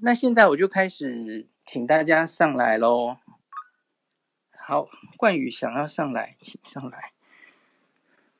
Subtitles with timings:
[0.00, 3.16] 那现在我就开始请大家上来喽。
[4.58, 7.12] 好，冠宇想要上来，请上来。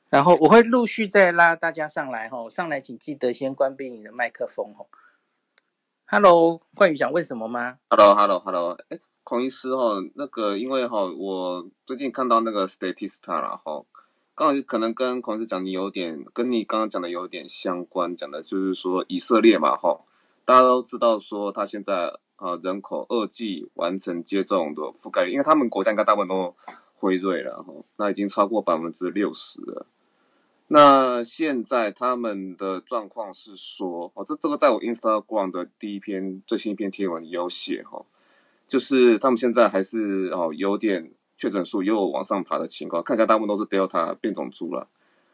[0.09, 4.87] 然后我会陆续再拉大家上来吼，上来请记得先关闭你的麦克风吼。
[6.05, 13.87] Hello，冠宇想问什么吗？Hello，Hello，Hello，哎，孔医师哈，那个因为哈，我最近看到那个 Statista 然后
[14.35, 20.04] 刚好可能跟孔医师讲，你有点跟你刚刚讲的有点相关，讲的就是说以色列嘛哈，
[20.45, 22.13] 大家都知道说他现在。
[22.37, 26.53] 啊，人口二剂完成接种的覆盖率，因为他们国家应该大部分都
[26.95, 29.85] 辉瑞了哈，那已经超过百分之六十了。
[30.67, 38.03] 那现在他们的状况是说，哦，这这个在我 Instagram 的第一篇最新一篇贴文有写哈，
[38.67, 44.89] 就是他们现在还是哦有点确诊数又往上爬的情况，看起来大部分都是 Delta 变种株了。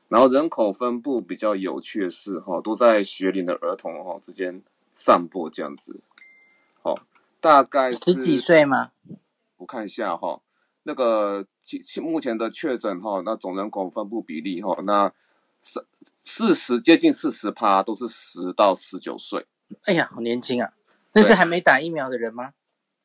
[0.08, 4.62] 然后人口分布比较有趣的是哈，都在学龄的儿童哈之间
[5.04, 6.00] 散播这样子。
[6.84, 6.94] 好，
[7.40, 8.92] 大概十几岁吗？
[9.58, 10.40] 我看一下哈，
[10.84, 11.44] 那个
[12.04, 15.12] 目前的确诊哈，那总人口分布比例哈，那
[15.64, 15.88] 四
[16.24, 19.48] 四十接近四十趴都是十到十九岁。
[19.86, 20.72] 哎呀，好年轻啊！
[21.14, 22.54] 那是还没打疫苗的人吗？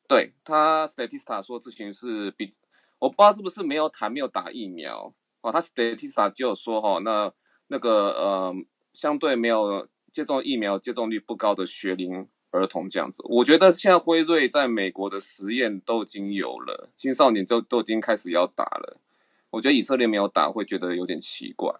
[0.07, 2.51] 对，他 Statista 说之前是比
[2.99, 5.11] 我不知道是不是没有谈没有打疫苗
[5.41, 7.33] 哦，他 Statista 就有说哈，那
[7.67, 8.55] 那个呃，
[8.93, 9.87] 相对没有
[10.17, 12.27] 接种疫苗接种率不高的学龄。
[12.49, 18.97] 儿童这样子，我觉得现在辉瑞在美国的实验都已经有了，青少年就都已经开始要打了。
[19.49, 21.75] 我觉得以色列没有打会觉得有点奇怪。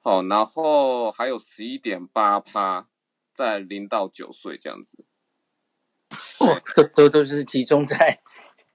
[0.00, 2.88] 好，然后还有十一点八趴
[3.32, 5.02] 在零到九岁这样子，
[6.40, 8.20] 哦，都都都是集中在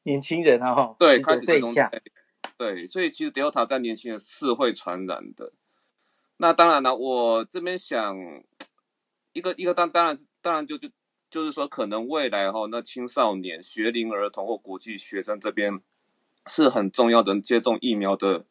[0.04, 2.02] 年轻人啊，哈，对，开始集中在，
[2.58, 5.54] 对，所以其实 Delta 在年轻人是会传染的。
[6.38, 8.18] 那当然了，我这边想
[9.34, 10.90] 一个一个当当然当然就就。
[11.28, 15.82] 就是说，可能未来哈，那青少年、学龄儿童或国际学生这边
[16.48, 18.46] 是很重要的接种疫苗的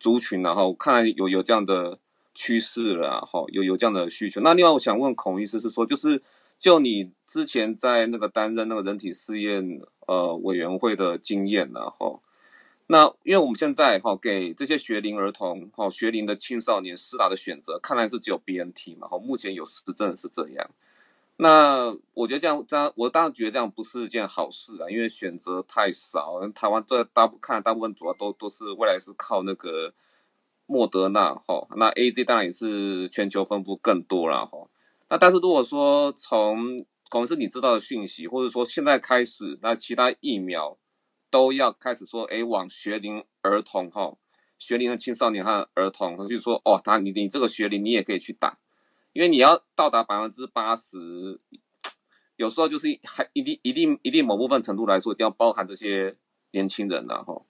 [0.00, 2.00] 族群，然后看来有有这样的
[2.34, 4.40] 趋势了哈，有有这样的需求。
[4.40, 6.20] 那另外，我想问孔医师是说，就是
[6.58, 12.20] 就你之前在那个担任那个人体试验呃委员会的经验然后，
[12.86, 20.70] 那因为我们现在哈给这些学龄儿童哈学龄的青少年施打的选择，看来是只有 BNT 嘛，哈，目前有实证是这样。
[21.36, 26.40] 那我觉得这样，这样我当然觉得这样不是一件好事啊，因为选择太少。
[26.54, 29.92] 台湾这大部看大部分主要都都是未来是靠那个
[30.66, 34.68] 莫德纳哈，那 AZ 当然也是全球分布更多了哈。
[35.08, 40.76] 那但是如果说从可能是你知道的讯息，或者说现在开始，那其他疫苗
[41.34, 44.16] 都要开始说，哎，往学龄儿童哈，
[44.56, 48.56] 学龄的青少年和儿童，就是说哦，他你你这个学龄你也可以去打。
[49.12, 51.40] 因为你要到达百分之八十，
[52.38, 56.16] 有时候就是还一定一定一定某部分程度来说，一定要包含这些
[56.52, 57.42] 年轻人的哈。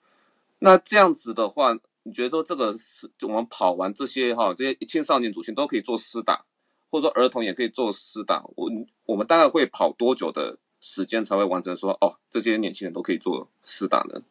[0.57, 6.43] 那这样子的话，你觉得说这个是我们跑完这些哈，这些青少年族群都可以做私打，
[6.89, 8.67] 或者说儿童也可以做私打，我
[9.05, 14.21] 我们大概会跑多久的时间才会完成说哦，这些年轻人都可以做施打呢？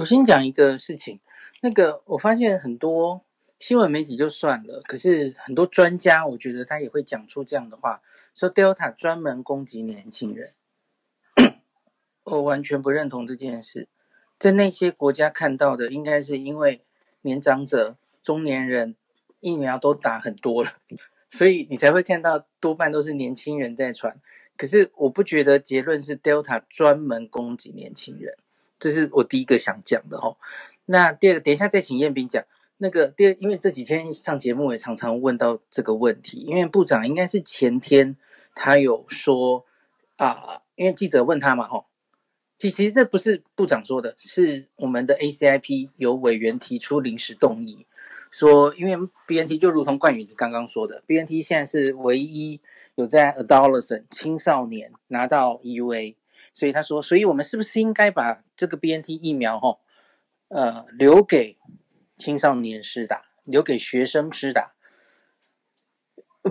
[0.00, 1.20] 我先讲一个事情，
[1.60, 3.20] 那个我发现很多。
[3.60, 8.02] 新闻媒体就算了，可是很多专家，我觉得他也会讲出这样的话，
[8.34, 10.52] 说 Delta 专门攻击年轻人。
[12.24, 13.88] 我完全不认同这件事。
[14.38, 16.82] 在那些国家看到的，应该是因为
[17.22, 18.96] 年长者、中年人
[19.40, 20.72] 疫苗都打很多了，
[21.30, 24.20] 所以你才会看到多半都是年轻人在传。
[24.56, 28.36] 可是我不觉得结论是 Delta 专门攻击年轻人，
[28.78, 30.36] 这是我第一个想讲的齁。
[30.86, 32.44] 那第二个，等一下再请彦斌讲。
[32.78, 38.16] 那个第二，因为这几天上节目也常常问到这个问题，因为部长应该是前天
[38.54, 39.64] 他有说
[40.16, 41.86] 啊，因为记者问他嘛，吼，
[42.58, 47.86] 其实这不是部长说的，是我们的 ACIP 有委员提出临时动议，
[48.30, 52.60] 说因为 BNT 就如同冠宇你刚刚说的，BNT 现在是唯一
[52.96, 56.16] 有在 adolescent 青少年拿到 EUA，
[56.52, 59.80] 所以他说，所以我们是不是应该把这个 BNT 疫苗，吼，
[60.48, 61.58] 呃，留给
[62.16, 64.70] 青少年施打，留给学生施打。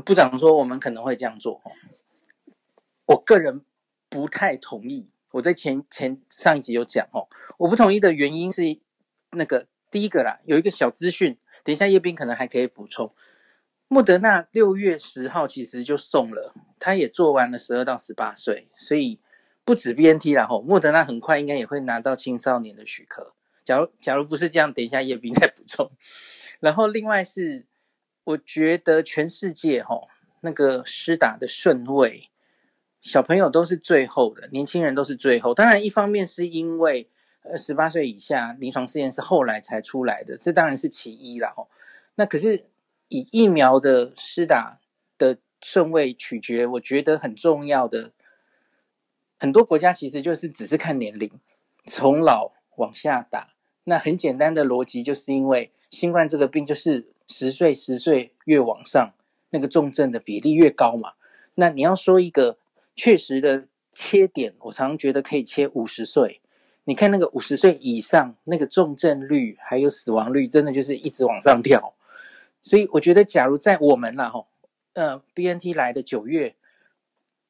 [0.03, 1.61] 部长说我们可能会这样做，
[3.05, 3.63] 我个人
[4.09, 5.09] 不太同意。
[5.31, 8.79] 我在前前上一集有讲哦，我不同意的原因是
[9.31, 13.13] 那个第一个啦，有一个小资讯，等一下叶斌可能还可以补充。
[13.93, 19.19] 莫德纳六月十号其实就送了，他也做完了十二到十八岁，所以
[19.63, 23.35] 不止 BNT 啦吼，莫德纳很快应该也会拿到青少年的许可。
[23.63, 25.91] 假如假如不是这样，等一下彦彬再补充。
[26.59, 27.67] 然后另外是，
[28.23, 30.01] 我觉得全世界哈
[30.41, 32.31] 那个施打的顺位
[32.99, 35.53] 小朋友都是最后的，年轻人都是最后。
[35.53, 37.07] 当然，一方面是因为
[37.43, 41.53] 呃十八岁以下临床试验是后来才出来的，这当然是其一啦。
[41.55, 41.67] 哦，
[42.15, 42.65] 那可是
[43.13, 44.79] 以疫苗的施打
[45.17, 48.11] 的顺位取决，我觉得很重要的。
[49.37, 51.29] 很多国家其实就是只是看年龄，
[51.85, 53.53] 从老往下打。
[53.85, 59.13] 那很简单的逻辑，就是因为新冠这个病就是十岁十岁越往上，
[59.51, 61.13] 那个重症的比例越高嘛。
[61.55, 62.57] 那你要说一个。
[62.95, 63.63] 确实的
[63.95, 66.39] 切点，我常常觉得可以切五十岁。
[66.83, 71.95] 你看那个五十岁以上，那个重症率还有死亡率，真的就是一直往上跳。
[72.63, 74.47] 所以我觉得，假如在我们啦吼，
[74.93, 76.55] 呃，BNT 来的九月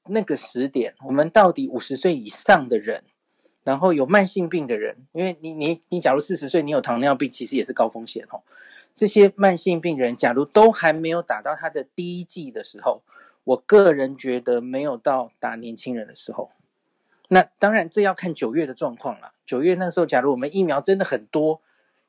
[0.07, 3.03] 那个时点，我们到底五十岁以上的人，
[3.63, 8.41] 然后有慢性病的人，因为你你你，假如四十岁你有糖尿病，其实也是高风险哦。
[8.93, 13.03] 这些慢性病人，假如都还没有打到他的第一剂的时候。
[13.45, 16.51] 我个人觉得没有到打年轻人的时候，
[17.27, 19.33] 那当然这要看九月的状况了。
[19.45, 21.59] 九月那时候，假如我们疫苗真的很多，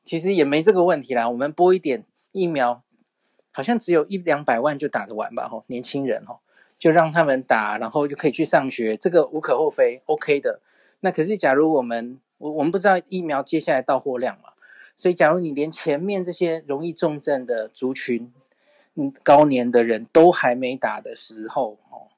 [0.05, 1.27] 其实也没这个问题啦。
[1.27, 2.84] 我们拨一点疫苗，
[3.55, 5.47] 好像只有一两百万就打得完吧？
[5.47, 6.41] 吼，年轻人吼，
[6.77, 10.59] 就让他们打，然后就可以去上学，这个无可厚非，OK 的。
[10.99, 14.49] 那可是假如我们我我们不知道疫苗接下来到货量嘛，
[14.97, 18.33] 所以假如你连前面这些容易重症的族群，
[18.95, 22.11] 嗯高年的人都还没打的时候，哦，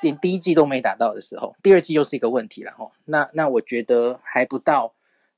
[0.00, 4.94] 连第一季都没打到的时候，第二季又是一个问题了，哦，那那我觉得还不到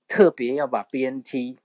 [0.08, 1.58] 特别要把 BNT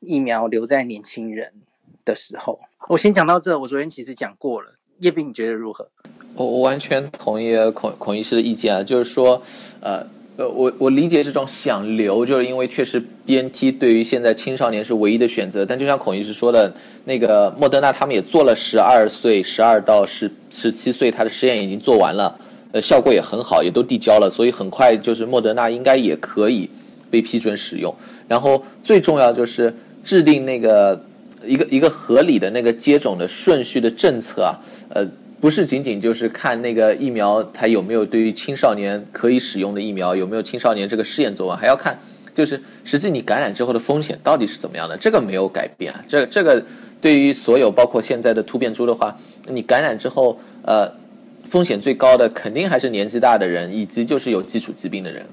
[0.00, 1.62] 疫苗留在年轻人
[2.04, 2.58] 的时候。
[2.88, 4.68] 我先讲到这，我昨天其实讲过了，
[4.98, 5.88] 叶斌你觉得如何？
[6.34, 9.42] 我我完全同意孔孔医师的意见啊，就是说，
[9.80, 10.06] 呃。
[10.36, 15.64] 呃，我我理解这种想留，就是因为确实 BNT 对于现在青少年是唯一的选择。
[15.64, 16.74] 但就像孔医师说的，
[17.04, 22.36] 那个莫德纳他们也做了十二岁、十二到十十七岁，他的实验已经做完了，
[22.72, 26.68] 呃，效果也很好，也都递交了，所以很快就是莫德纳应该也可以
[27.08, 27.94] 被批准使用。
[28.26, 29.72] 然后最重要就是
[30.02, 31.00] 制定那个
[31.46, 34.58] 一个一个合理的那个接种的顺序的政策啊，
[34.90, 35.06] 呃。
[35.40, 41.98] 不是仅仅就是看那个疫苗它有没有对于青少年可以使用的疫苗，有没有青少年这个试验做完，还要看
[42.34, 46.02] 就是实际你感染之后的风险到底是怎么样的，这个没有改变啊。
[46.08, 46.64] 这这个
[46.98, 49.14] 对于所有包括现在的突变株的话，
[49.46, 50.90] 你感染之后，呃，
[51.44, 55.26] 风险最高的肯定还是年纪大的人，以及就是有基础疾病的人。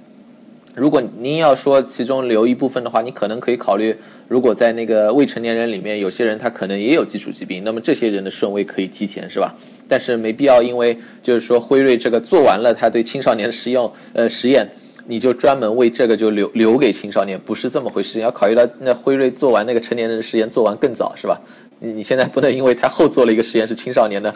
[0.74, 3.94] 如果您要说其中留一部分的话，你可能可以考虑，
[4.30, 9.54] 如果在那个未成年人里面，有些人他可能也有基础疾病，那么这些人的顺位可以提前，是吧？
[9.90, 14.66] 但是没必要，因为就是说辉瑞这个做完了他对青少年的实用呃实验，
[15.08, 18.22] 你就专门为这个就留留给青少年，不是这么回事。
[18.22, 21.42] 要考虑到那辉瑞做完那个成年人的实验做完更早，是吧？
[21.80, 24.34] 你你现在不能因为他后做了一个实验是青少年的，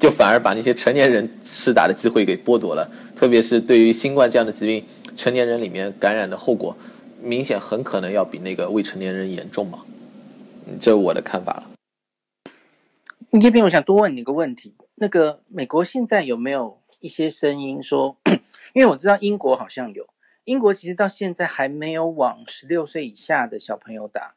[0.00, 4.82] 就反而把那些成年人试打的机会给剥夺了，特别是对于新冠这样的疾病。
[5.16, 6.76] 成年人里面感染的后果，
[7.22, 9.84] 明显很可能要比那个未成年人严重嘛？
[10.80, 11.70] 这是我的看法了。
[13.40, 18.16] 这边我想多问你一个问题：那个美国现在有没有一些声音说？
[18.72, 20.06] 因为我知道英国好像有，
[20.44, 24.34] 英国其实到现在还没有往十六岁以下的小朋友打，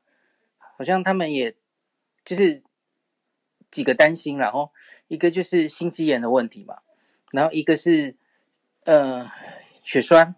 [0.78, 1.56] 好像他们也
[2.24, 2.64] 就是
[3.70, 4.72] 几个担心，然后
[5.10, 6.78] 一个就是心肌炎的问题嘛，
[7.32, 8.16] 然后一个是
[8.86, 9.30] 呃
[9.84, 10.36] 血栓。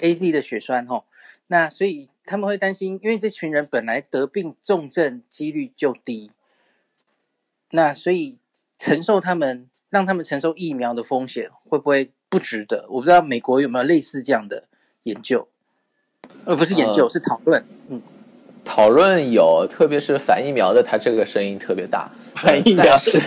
[0.00, 1.04] AZ 的血栓吼，
[1.46, 6.30] 那所以他们会担心，因为这群人本来得病重症几率就低，
[7.70, 8.38] 那所以
[8.78, 12.86] 承受他们让他们承受疫苗的风险会不会不值得？
[12.88, 14.64] 我不知道美国有没有类似这样的
[15.04, 15.48] 研究，
[16.44, 17.64] 而不是研究、呃、是讨论。
[17.88, 18.00] 嗯，
[18.64, 22.10] 讨论有，特别是反疫苗的，他这个声音特别大。
[22.34, 23.20] 反疫苗是，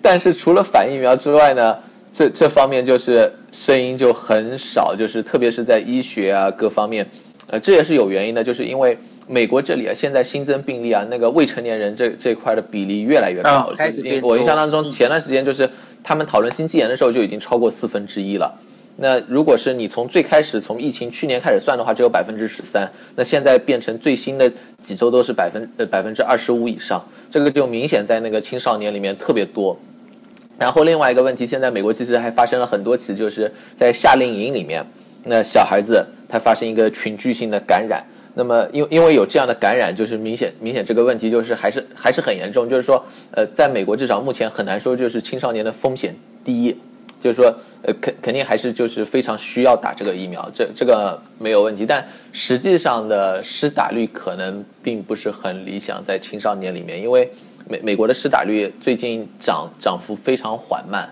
[0.00, 1.82] 但是除了反疫苗之外呢？
[2.12, 7.08] 这这方面就是声音就很少，就是特别是在医学啊各方面，
[7.48, 13.68] 呃，这也是有原因的，就是因为美国这里啊，现在新增病例啊，那个未成年人这这块的比例越来越高。
[13.70, 14.20] 哦、开始变。
[14.22, 15.70] 我印象当中，前段时间就是
[16.04, 18.60] 他们讨论心肌炎的时候就已经超过四分之一了。
[18.96, 29.78] 那如果是你从最开始从疫情去年开始算的话，只有百分之十三，那现在变成最新的几周都是百分呃百分之二十五以上，这个就明显在那个青少年里面特别多。
[30.62, 34.80] 然后另外一个问题，现在美国其实还发生了很多起，就是在夏令营里面，
[35.24, 38.00] 那小孩子他发生一个群聚性的感染。
[38.34, 42.68] 那么因因为有这样的感染，就是明显明显这个问题就是还是还是很严重。
[42.68, 46.14] 就是说，呃，在美国至少目前很难说就是青少年的风险
[46.44, 46.78] 低，
[47.20, 47.52] 就是说，
[47.82, 51.84] 呃，肯肯定还是就是非常需要打这个疫苗，这这个没有问题。
[51.84, 57.28] 但实际上的施打率可能并不是很理想，在青少年里面，因为。
[57.72, 61.08] 美美国的施打率最近涨涨幅非常缓慢，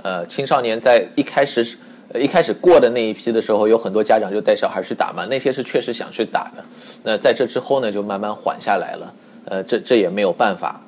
[0.00, 1.76] 呃，青少年在一开始。
[2.16, 6.62] 一开始过的那一批的时候，有很多家长就带小孩去打嘛，那些是确实想去打的。
[7.02, 9.14] 那在这之后呢，就慢慢缓下来了。
[9.46, 10.80] 呃，这这也没有办法。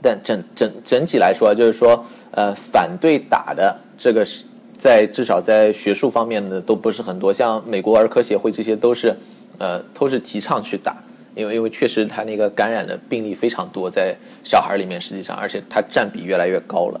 [0.00, 4.44] 但整整整体来说，就是说，呃，反对打的这个是
[4.78, 7.32] 在至少在学术方面呢，都不是很多。
[7.32, 9.12] 像美国儿科协会这些都是，
[9.58, 11.02] 呃，都是提倡去打，
[11.34, 17.00] 因为因为确实他那个感染的病例非常多，在小孩里面实际上，而且它占比越来越高了。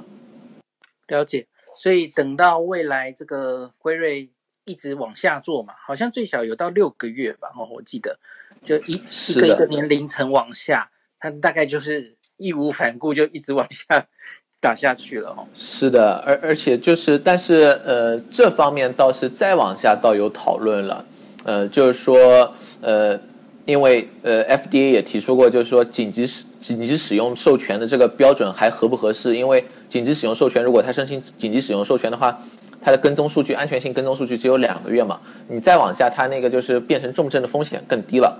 [1.06, 1.46] 了解。
[1.76, 4.30] 所以等到未来这个辉瑞
[4.64, 8.16] 一直往下做嘛，好像最小有到六个月吧，哦，我记得
[8.62, 14.06] 就一一个一个年龄层往下，它大概就是义无反顾就一直往下
[14.60, 15.48] 打下去了哦。
[15.52, 21.04] 是的，而而且就是，但是呃，这方面倒是再往下倒有讨论了，
[21.44, 23.20] 呃，就是说呃，
[23.66, 29.64] 因为呃，FDA 也提出过，就是说紧急使紧急使用授权的这个标准还合不合适，因为。
[29.86, 32.36] 紧急使用授权，如果他申请紧急使用授权的话，
[32.82, 38.36] 它的跟踪数据、安全性跟踪数据只有两个月嘛，你再往下，它那个就是变成重症的风险更低了。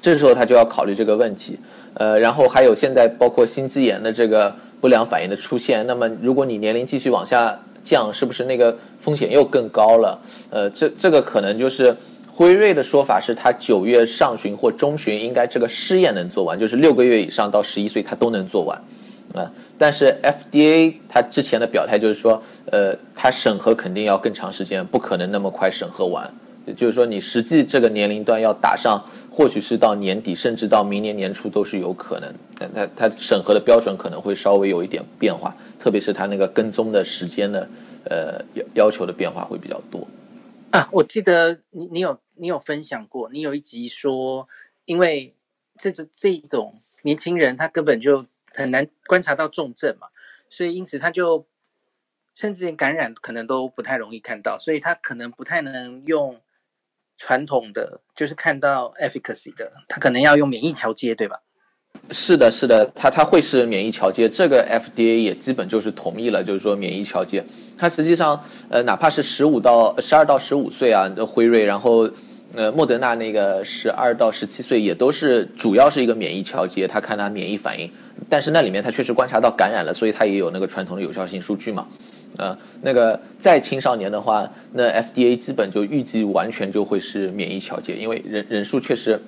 [0.00, 1.58] 这时候他就要考虑这个问题，
[1.92, 10.18] 呃，然后还有现在包括心肌炎的这个不良反应的出现，那么如果你年龄继续往下降，是不是那个风险又更高了？
[10.48, 11.94] 呃，这这个可能就是
[12.42, 18.82] 辉瑞的说法是，他九月上旬或中旬应该这个试验能做完，就是六个月以上到十一岁他都能做完。
[19.32, 26.28] 啊，但是 FDA 它之前的表态就是说，呃，它审核肯定要更长时间，不可能那么快审核完。
[26.66, 32.28] 也就是说，你实际这个年龄段要打上，或许是到年底，甚至到明年年初都是有可能。
[32.58, 37.68] 但它它审核的标准可能会稍微有一点变化，特别是它那个跟踪的时间的，
[38.02, 40.04] 呃，要要求的变化会比较多。
[40.72, 44.48] 啊，我记得你你有你有分享过，你有一集说，
[44.84, 45.36] 因为
[45.78, 48.26] 这这这种年轻人他根本就。
[48.54, 50.08] 很难观察到重症嘛，
[50.50, 51.46] 所以因此他就
[52.34, 56.38] 甚至连感染可能都不太容易看到，所以他可能不太能用
[57.16, 61.40] 传统的，就是看到 efficacy 的，他可能要用免疫桥接，对吧？
[62.10, 67.42] 是的，是的，他他会是免疫桥接，这个 FDA 也基本就是同意了，就是说免疫桥接，
[67.76, 72.10] 他实际上呃哪怕是十五到十二到十五岁啊，辉瑞，然后。
[72.54, 77.90] 呃，莫德纳那个十二到十七岁也都是主要是一个免疫调节，他看他免疫反应，
[78.28, 81.88] 但是那里面他确实观察到感染了，所以他也有那个传统的有效性数据嘛。
[82.36, 89.18] 呃，那个在青少年的话，那 FDA 基本就预计完全就会是免疫调节，因为人人数确实，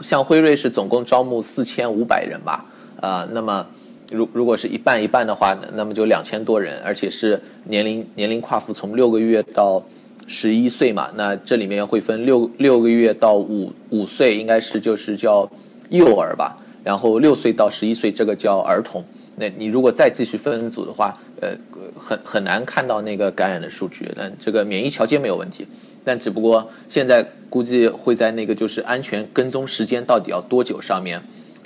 [0.00, 2.64] 像辉瑞是总共招募四千五百人吧，
[3.02, 3.66] 啊、呃，那么
[4.10, 9.82] 如如果是一半一半的话，那么就两千多人，而且是年龄年龄跨幅从六个月到。
[10.30, 15.50] 十一岁嘛，那这里面会分六六个月到五五岁，应该是就是叫
[15.88, 16.54] 幼儿吧。
[16.84, 19.02] 然后六岁到十一岁，这个叫儿童。
[19.36, 21.56] 那你如果再继续分组的话，呃，
[21.96, 24.06] 很很难看到那个感染的数据。
[24.14, 25.66] 但这个免疫桥接没有问题，
[26.04, 31.18] 但只不过现在估计会在那个就是安全跟踪时间到底要多久上面，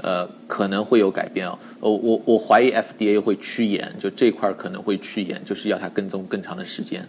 [0.03, 1.59] 呃，可能会有改变哦。
[1.81, 7.09] 我我我怀疑 FDA 会趋严，就这块可能会趋严，就是要它跟踪更长的时间。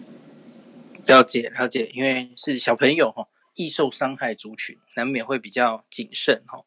[1.06, 6.64] 了解了解，因为是小朋友哈，易受伤害族群，难免会比较谨慎哈。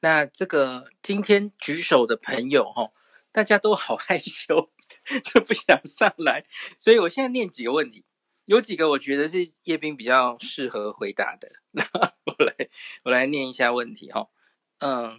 [0.00, 2.90] 那这个今天举手的朋友哈，
[3.32, 4.70] 大家都好害羞，
[5.24, 6.44] 就不想上来，
[6.78, 8.04] 所以我现在念几个问题，
[8.44, 11.82] 有几个我觉得是叶斌比较适合回答的，那
[12.24, 12.54] 我来
[13.04, 14.28] 我来念一下问题哈。
[14.78, 15.16] 嗯，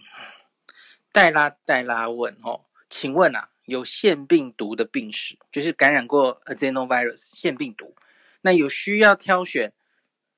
[1.12, 7.96] 黛拉黛拉问哦，请问啊，有腺病毒的病史，就是感染过 adenovirus 腺病毒。
[8.42, 9.74] 那有需要挑选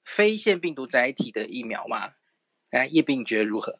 [0.03, 2.09] 非腺病毒载体的疫苗吗？
[2.71, 3.79] 哎，叶斌你觉得如何？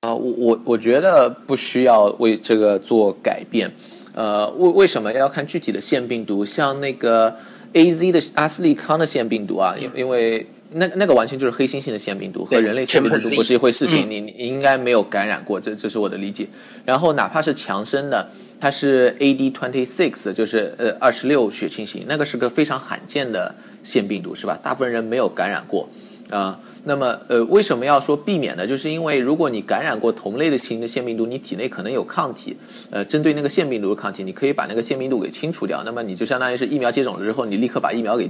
[0.00, 3.72] 啊、我我我觉得不需要为这个做改变。
[4.14, 6.44] 呃，为为什么要看具体的腺病毒？
[6.44, 7.38] 像那个
[7.74, 14.08] A Z 的阿斯利康的腺病毒啊，因、因为那那个完全就是黑猩猩的腺病毒，和人类腺病毒不是一回事情。
[14.10, 16.46] 你你应该没有感染过，这这是我的理解。
[16.84, 18.28] 然后哪怕是强生的。
[18.62, 24.60] 它是 AD twenty six，就是呃二十六血清型，那个是个非常罕见的腺病毒，是吧？
[24.62, 25.88] 大部分人没有感染过
[26.28, 26.60] 啊、呃。
[26.84, 28.66] 那么呃，为什么要说避免呢？
[28.66, 32.54] 就是因为如果你感染过同类的型的腺病毒，你体内可能有抗体，
[32.90, 35.82] 呃，针对那个腺病毒的抗体，你可以把那个腺病毒给清除掉。
[35.82, 38.28] 那么你就相当于是疫苗接种了之后，你立刻把疫苗给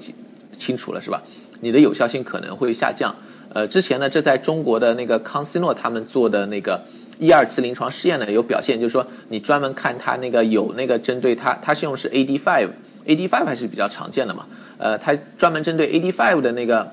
[0.56, 1.20] 清除了，是吧？
[1.60, 3.14] 你的有效性可能会下降。
[3.52, 6.80] 呃，之前呢，这在中国的那个康希诺他们做的那个。
[7.22, 14.46] 一二期临床试验呢，有表现，就是说你专门看它那个有那个针对它，它是用是 A D five，A D five 还是比较常见的嘛？
[14.78, 16.90] 呃，它专门针对 A D five 的那个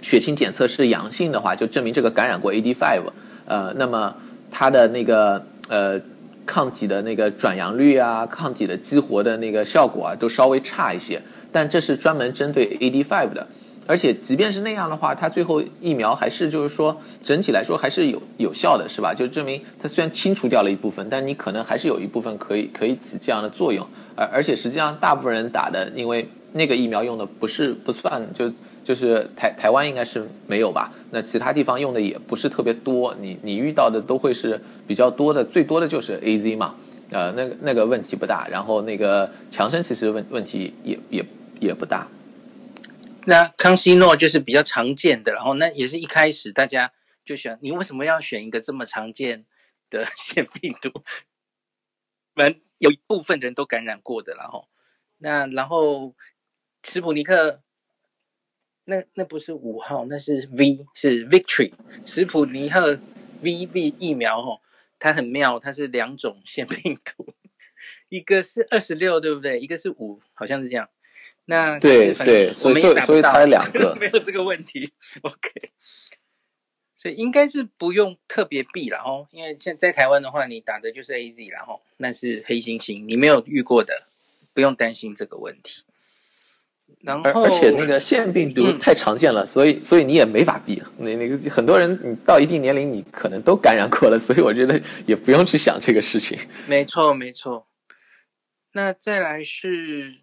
[0.00, 3.04] 血清检测是阳性的话，就证明这个感染过 A D five。
[3.46, 4.16] 呃，那么
[4.50, 6.00] 它的那个呃
[6.44, 11.22] 抗体的那个转阳率啊，抗体的激活的那个效果啊，都稍微差一些。
[11.52, 13.46] 但这是专门针对 AD5 的，
[13.86, 19.12] 而且即便是那样的话，它最后疫苗还是就是说整体来说还是有有效的，是吧？
[19.12, 23.86] 就证明它虽然清除掉了一部分，但你可能还是有一部分可以可以起这样的作用。
[24.14, 28.50] 而而且实际上大部分人打的，因为那个疫苗用的不是不算就
[28.84, 30.92] 就是台台湾应该是没有吧？
[31.10, 36.74] 那其他地方用的也不是特别多，你你遇到的都会是比较多的，最多的就是 AZ 嘛，
[37.10, 38.46] 呃，那个那个问题不大。
[38.50, 41.24] 然后那个强生其实问问题也也。
[41.62, 42.08] 也不大，
[43.26, 46.92] 那康希诺就是比较常见的，然后那也是一开始大家
[47.24, 49.44] 就选，你为什么要选一个这么常见
[49.90, 51.02] 的 腺病毒？
[52.34, 54.68] 们有一部分人都感染过的，然后
[55.18, 56.14] 那然后
[56.82, 57.62] 斯普尼克，
[58.84, 61.72] 那那不是五号，那是 V 是 Victory，
[62.04, 62.98] 斯普尼克
[63.42, 64.60] V V 疫苗哦，
[64.98, 67.34] 它很妙，它是两种腺病毒，
[68.08, 69.60] 一个是二十六，对不对？
[69.60, 70.88] 一个是五，好像是这样。
[71.44, 74.92] 那对对，所以所以所以它有两个， 没有这个问题。
[75.22, 75.72] OK，
[76.94, 83.92] 所以应该是不用特别避了哦，因为现在在台湾的话，你打的就是 AZ 然后那是黑猩猩，你没有遇过的，
[84.54, 85.82] 不用担心这个问题。
[87.00, 90.80] 然后而且那个腺病毒太常见了，嗯、所以所以你也没法避。
[90.98, 96.38] 那那个很多人，你到一定年龄，你可能都感染过了，所以我觉得也不用去想这个事情。
[96.68, 97.66] 没错没错。
[98.72, 100.21] 那再来是。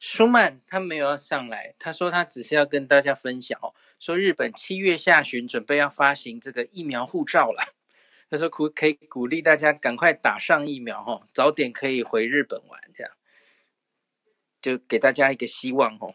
[0.00, 7.74] 舒曼他没有要上来，他说他只是要跟大家分享哦，说日本七月下旬准备要发行这个疫苗护照了，
[8.30, 13.12] 他说可可以鼓励大家赶快打上疫苗哦，早点可以回日本玩，这样
[14.62, 16.14] 就给大家一个希望哦。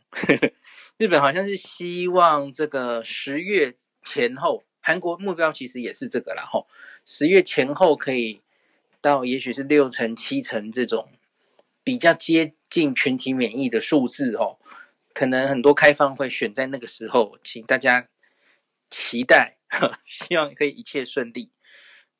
[0.98, 6.68] 日本好像是希望这个十月前后，韩国目标其实也是这个啦吼，
[7.06, 8.42] 十月前后可以
[9.00, 11.12] 到，也许是六成七成这种
[11.86, 12.56] 比较接。
[12.68, 14.60] 近群体免疫的数字哦，
[15.13, 18.09] 可能很多开放会选在那个时候，请大家
[18.90, 19.59] 期待，
[20.03, 21.53] 希望可以一切顺利。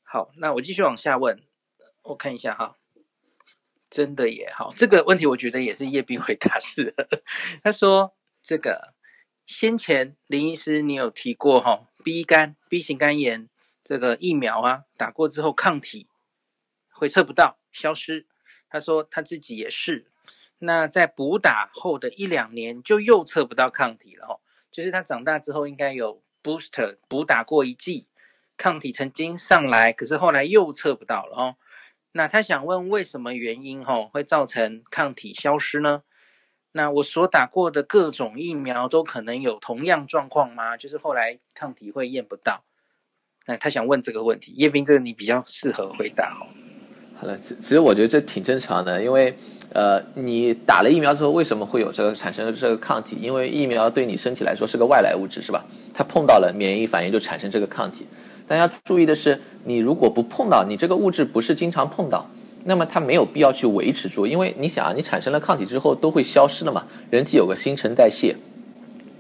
[0.02, 1.44] 好，那我继续往下问，
[2.04, 2.78] 我看一下哈，
[3.90, 6.96] 真的也好，这个问题我觉得也是叶斌回答是。
[7.62, 8.94] 他说这个
[9.46, 13.50] 先前林医师你有提过哈，B 肝 B 型肝炎
[13.84, 16.08] 这个疫苗啊，打过之后抗体
[16.94, 18.26] 会测不到，消失。
[18.76, 20.06] 他说他自己也是。
[20.60, 24.40] 那在补打后的一两年，就又测不到抗体了哦。
[24.70, 28.08] 就是他长大之后应该有 booster 补打过一剂，
[28.58, 31.56] 抗体曾经上来，可是后来又测不到了哦。
[32.12, 36.04] 那他想问，为什么原因哦会造成抗体消失呢？
[36.74, 40.76] 那我所打过的各种疫苗都可能有同样状况吗？
[40.76, 42.66] 就是后来抗体会验不到。
[43.46, 46.75] 那他想问这个问题，叶斌，这个你比较适合回答哦。
[47.16, 49.34] 好了，其其实我觉得这挺正常的，因为。
[49.74, 53.18] 呃，你打了疫苗之后，为什么会有这个产生的这个抗体？
[53.20, 55.66] 因为疫苗对你身体来说是个外来物质，是吧？
[55.94, 58.06] 它碰到了免疫反应就产生这个抗体。
[58.48, 62.30] 但要注意的是，你如果不碰到，你这个物质不是经常碰到，
[62.64, 66.86] 那么它没有必要去维持住，因为你想啊，你产生了抗体之后都会消失的嘛。
[67.10, 68.34] 人体有个新陈代谢，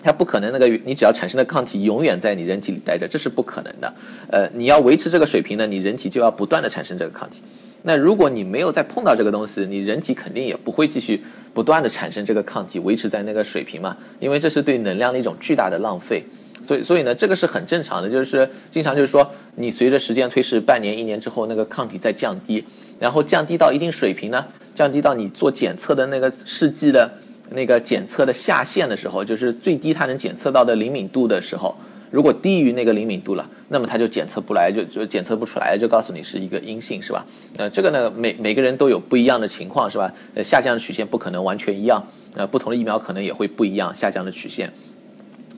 [0.01, 3.93] 它不可能那个你只要产生的抗体永远在你人体里待着，这是不可能的。
[4.31, 7.41] 呃，你要维持这个水平呢，你人体就要不断的产生这个抗体。
[7.87, 16.23] 那如果你没有再碰到这个东西，你人体肯定也不会继续不断的产生这个抗体，维持在那个水平嘛，因为这是对能量的一种巨大的浪费。
[16.63, 22.65] 所以，所以呢，这个是很正常的，就是经常就是说，你随着时间推迟，半年、一年之后，那个抗体在降低，
[22.99, 24.43] 然后降低到一定水平呢，
[24.73, 27.11] 降低到你做检测的那个试剂的
[27.51, 31.77] 那个检测的下限的时候，就是最低它能检测到的灵敏度的时候。
[32.15, 37.25] 如果低于那个灵敏度了，那么它就检测不来，就就检测不出来，就告诉你是一个阴性，是吧？
[37.57, 40.09] 呃，这个呢，每每个人都有不一样的情况，是吧？
[40.33, 42.01] 呃，下降的曲线不可能完全一样，
[42.33, 44.71] 呃，不同的疫苗可能也会不一样，下降的曲线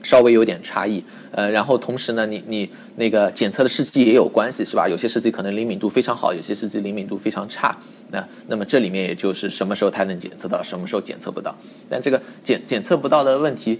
[0.02, 1.00] 稍微有点差异。
[1.30, 4.88] 呃，然后同时呢，你你那个检测的试剂也有关系，是吧？
[4.88, 7.76] 有些试剂可能灵敏度非常好，有些试剂灵敏度非常差。
[8.10, 11.54] 那那么这里面也就是什么时候它能检测到，什么时候检测不到。
[11.88, 13.78] 但这个检检测不到的问题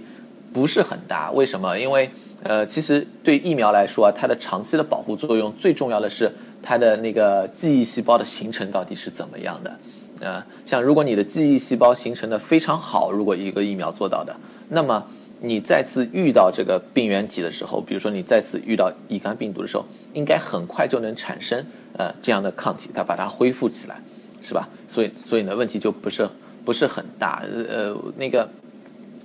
[0.53, 1.77] 不是很大，为什么？
[1.77, 2.09] 因为
[2.41, 6.31] 呃，其实对疫苗来说啊，它的长期的保护作用最重要的是
[6.63, 9.79] 它的那个记忆细胞的形成到底是怎么样的。
[10.21, 14.33] 呃，像如果你的记忆细胞形成的非常好，如果一个疫苗做到的，
[14.69, 15.05] 那么
[15.41, 21.65] 你再次遇到这个病原体的时候，比如说你再次遇到乙肝病毒的时候，应该很快就能产生
[21.97, 24.01] 呃这样的抗体，它把它恢复起来，
[24.41, 24.67] 是吧？
[24.87, 26.25] 所以所以呢，问题就不是
[26.63, 27.43] 不是很大。
[27.69, 28.49] 呃，那个。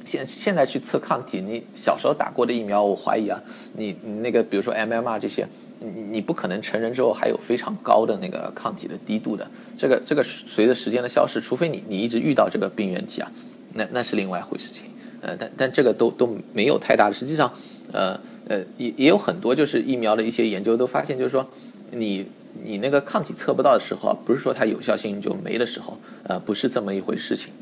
[0.04, 3.42] 现现在去测抗体，你小时候打过的疫苗，我怀疑啊，
[3.74, 5.46] 你你那个比如说 MMR 这些，
[5.80, 13.32] 你你不可能成人之后还有非常高的那个抗体的滴度的，这个这个随着时间的消逝，除非你你一直遇到这个病原体啊，
[13.72, 14.86] 那那是另外一回事情。
[15.22, 17.50] 呃，但但这个都都没有太大的，实际上，
[17.92, 21.48] 呃呃也也有很多就是疫苗的一些研究都发现，就是说
[21.92, 22.26] 你
[22.62, 27.54] 你那个抗体测不到的时候，不是说它有效性就没的时候，呃，不是这么一回事情。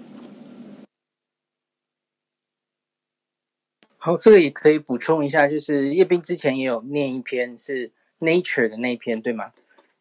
[4.04, 9.52] 好，这个也可以补充一下，就是叶斌之前也有念一篇是 Nature 的那一篇，对吗？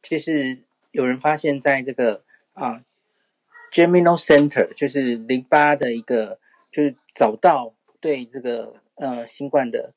[0.01, 0.57] 就是
[0.89, 2.81] 有人发现在这个啊
[3.71, 6.39] Germinal Center，就是淋巴的一个，
[6.71, 9.93] 就是找到对这个呃新冠的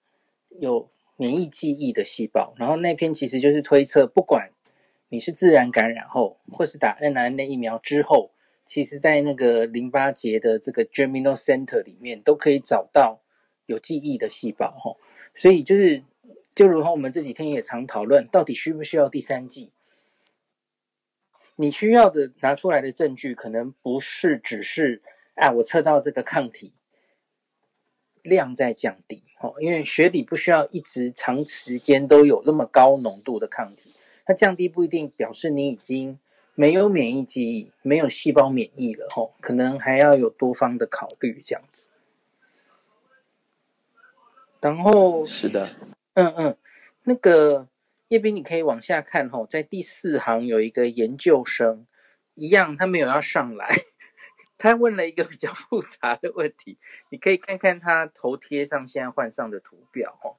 [0.61, 4.51] 有免疫记忆的细胞，然后那篇其实就是推测，不管
[5.09, 8.33] 你是自然感染后，或是打 mRNA 疫苗之后，
[8.67, 13.23] 其实在那个淋巴结的这个 Germinal Center 里面都可以找到。
[13.67, 14.97] 有记忆的细胞，哈，
[15.35, 16.03] 所以就是，
[16.55, 19.71] 就如同我们这几天也常讨论，到底需不需要第三剂？
[21.57, 25.01] 你需要的拿出来的证据，可能不是只是，
[25.35, 26.73] 啊，我测到这个抗体
[28.23, 33.93] 量在降低，哦，因为血里不需要一直长时间都有那么高浓度的抗体，
[34.25, 36.19] 它降低不一定表示你已经
[36.55, 41.89] 没有免疫记忆，没有细胞免疫了，哦，可能还要有多方的考虑，这样子。
[44.65, 45.69] 然后是的，
[46.15, 46.57] 嗯嗯，
[47.03, 47.69] 那个
[48.09, 51.87] 叶斌，你可以往下看吼，在第四行有一个研究生，
[52.33, 53.69] 一样他没有要上来，
[54.57, 56.79] 他问了一个比较复杂的问题，
[57.11, 60.39] 你可以看看他头贴上现在换上的图表吼，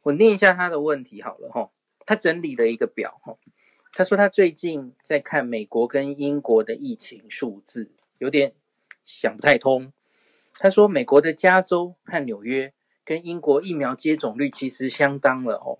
[0.00, 1.70] 我念一下他的问题好了吼，
[2.06, 3.38] 他整理了一个表吼，
[3.92, 8.54] 他说他最近在看美国跟英国的疫情数字，有点
[9.04, 9.92] 想不太通，
[10.54, 12.72] 他说美国的加州和纽约。
[13.08, 15.78] 跟英国疫苗接种率其实相当了哦，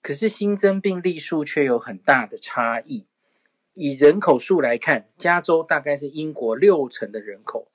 [0.00, 3.08] 可是新增病例数却有很大的差异。
[3.74, 7.72] 以人口数来看，加州大概是英国六成的人口，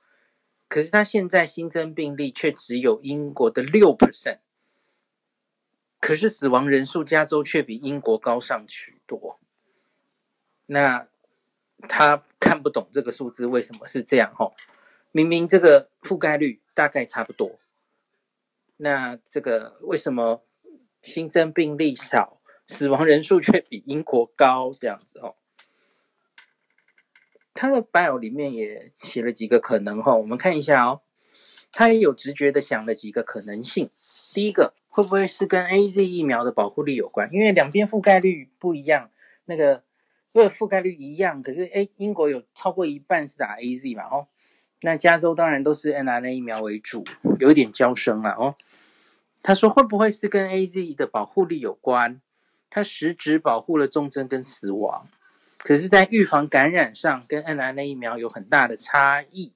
[0.70, 4.38] 可是它现在新增病例却只有英国的六 percent，
[6.00, 9.38] 可是死亡人数加州却比英国高上许多。
[10.68, 11.10] 那
[11.90, 14.54] 他看不懂这个数字为什么是这样哦？
[15.12, 17.60] 明明这个覆盖率大概差不多。
[18.78, 20.44] 那这个为什么
[21.02, 24.72] 新增病例少，死亡人数却比英国高？
[24.72, 25.36] 这样子哦，
[27.54, 31.02] 他的 bio 里面也写了几个可能哈，我们看一下哦。
[31.72, 33.90] 他也有直觉的想了几个可能性。
[34.34, 37.30] 第一个，会不会是跟 AZ 疫苗的保护力有关？
[37.32, 39.12] 因为两边覆盖率不一样，
[39.46, 39.84] 那个
[40.32, 44.28] 因为覆盖率一样，可是诶，英国有超过一半是打 AZ 嘛，哦，
[44.82, 47.04] 那加州当然都是 n r n a 疫苗为主，
[47.40, 48.56] 有一点娇生了哦。
[49.42, 52.22] 他说：“会不会是跟 AZ 的保护力有关？
[52.70, 55.08] 它实质保护了重症跟死亡，
[55.60, 59.54] 可是，在预防感染上跟 mRNA 疫苗有很大的差异。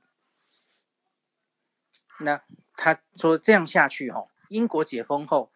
[2.22, 2.42] 那
[2.78, 5.52] 他说这样下去，哦，英国解封后，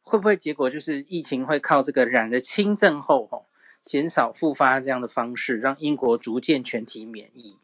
[0.00, 3.44] 会不会结果就是疫情会靠这个染了轻症后，哦，
[3.84, 7.58] 减少复发这样的方式，让英国逐渐全体免疫？”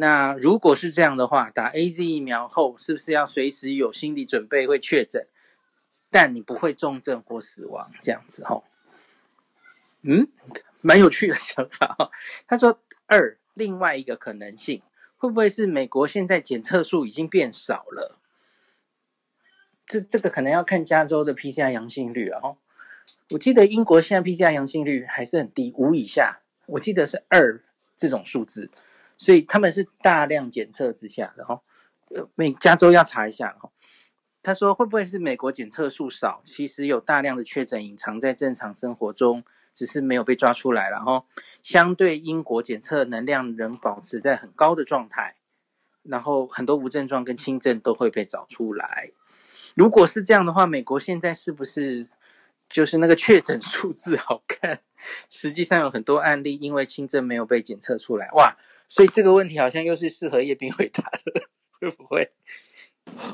[0.00, 5.26] 那如果是这样的话，打 AZ 疫苗后是不是要随时有心理准备会确诊，
[6.10, 8.64] 但你不会重症或死亡这样子吼？
[10.00, 10.26] 嗯，
[10.80, 12.10] 蛮有趣的想法哈。
[12.46, 14.80] 他说二，另外一个可能性
[15.18, 18.16] 会不会是美国现在检测数已经变少了？
[19.86, 22.40] 这这个可能要看加州的 PCR 阳性率啊。
[23.32, 26.40] 我记得英国现在 PCR 阳性率还是很低，五以下。
[26.64, 27.62] 我记得是二
[27.98, 28.70] 这种数字。
[29.20, 31.60] 所以他们是大量检测之下的哈，
[32.34, 33.70] 美加州要查一下哈。
[34.42, 41.26] 他说会不会是美国检测数少，其实有大量的确诊隐藏在正常生活中，只是没有被抓出来了哈。
[41.62, 45.36] 相对英国检测能量仍保持在很高的状态，
[46.02, 49.10] 然后很多无症状跟轻症都会被找出来。
[49.74, 52.08] 如果是这样的话，美国现在是不是
[52.70, 54.80] 就是那个确诊数字好看？
[55.28, 58.56] 实际上有很多案例因为轻症没有被检测出来，哇！
[58.90, 61.42] 所以这个问题好像又是适合叶斌回答的，
[61.80, 62.28] 会不会？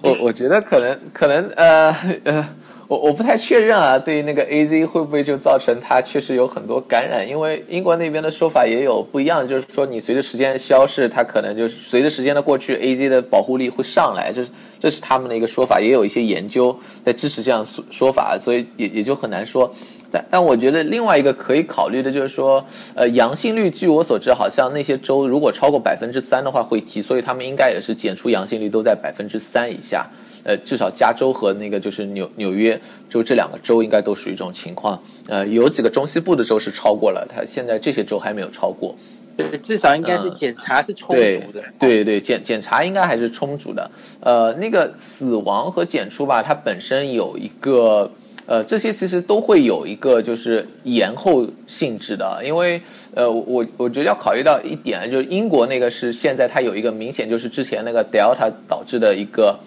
[0.03, 1.91] 我我觉得可能可能呃
[2.25, 2.49] 呃，
[2.89, 3.99] 我我不太确认啊。
[3.99, 7.27] 对于那个 AZ 会不会就造成它确实有很多感染？
[7.27, 19.75] 因为英国那边的说法也有不一样，就是说你随着时间的消逝，它可能就是随着时间的过去，AZ 的保护力会上来，这是这是他们的一个说法，也有一些研究在支持这样说说法，所以也也就很难说。
[20.11, 22.65] 但但我觉得另外一个可以考虑的就是说，
[22.95, 30.07] 呃，阳性率，据我所知，好像那些州如果超过百分之三的话会提，所以他们应该也是检出阳性率都在百分之三以下。
[30.45, 34.97] 呃，至少加州和那个就是纽纽约州这两个州应该都属于这种情况。
[35.27, 38.95] 呃，有几个中西部的州是超过了，它现在这些州还没有超过。
[39.37, 41.17] 对，至少应该是检查是充足
[41.53, 41.61] 的。
[41.61, 43.91] 嗯、对对对，检检查应该还是充足的。
[44.21, 48.09] 呃，那个死亡和检出吧，它本身有一个。
[48.49, 52.81] 呃，这些其实都会有一个就是延后性质的，因为
[53.13, 59.59] 呃，我我觉得要考虑到一点，就是英国那个是现在它有一个明显就是之前那个 Delta 导致的一个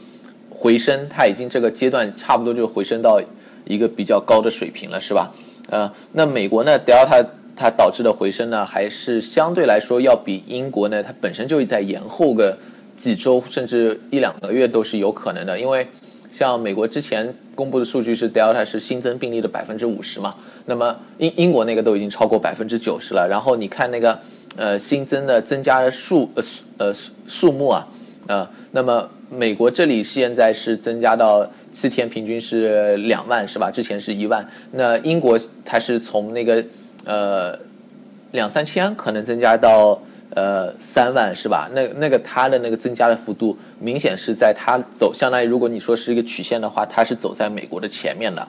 [0.49, 3.21] 回升，它已经这个阶段差不多就回升到
[3.65, 5.29] 一个比较高的水平了，是吧？
[5.69, 7.25] 呃，那美国呢，Delta
[7.57, 12.57] 它导致的回升呢，还是相对来说要比英国呢，它本身就在延后个
[12.95, 15.85] 几周甚至一两个月都是有可能的，因为。
[16.31, 23.27] 像美国之前公布的数据是 Delta 是新增病例的百分之五十嘛，那么英英国那个都已经超过百分之九十了。
[23.27, 24.17] 然后你看那个
[24.55, 26.43] 呃新增的增加的数呃
[26.77, 26.93] 呃
[27.27, 27.87] 数目啊，
[28.27, 33.71] 呃，那么美国这里现在是增加到七天平均是两万是吧？
[33.71, 34.47] 之前是一万。
[34.73, 36.63] 那英国它是从那个
[37.05, 37.57] 呃
[38.31, 39.99] 两三千可能增加到。
[40.35, 41.69] 呃，三万是吧？
[41.73, 48.47] 那那个它的那个增加的幅度，明显是在它走，相当于如果你说是一个曲线的话，它是走在美国的前面的。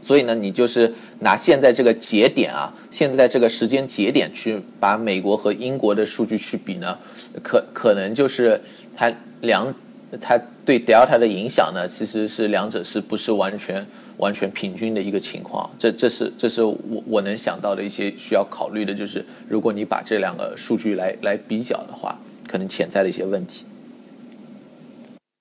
[0.00, 6.96] 所以呢，你就是拿现在这个节点啊，现在这个时间节点去把美国和英国的数据去比呢，
[7.42, 8.60] 可可能就是
[8.96, 9.72] 它两
[10.20, 13.86] 它对 Delta 的影响呢，其实是两者是不是完全。
[14.18, 16.76] 完全平均的一个情况，这这是这是我
[17.06, 23.64] 我能想到的一些需要考虑的，就是如果你把这两个数据来来比较的话，可能潜在的一些问题。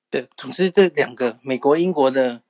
[0.09, 2.41] 对，总之这两个美国、英国的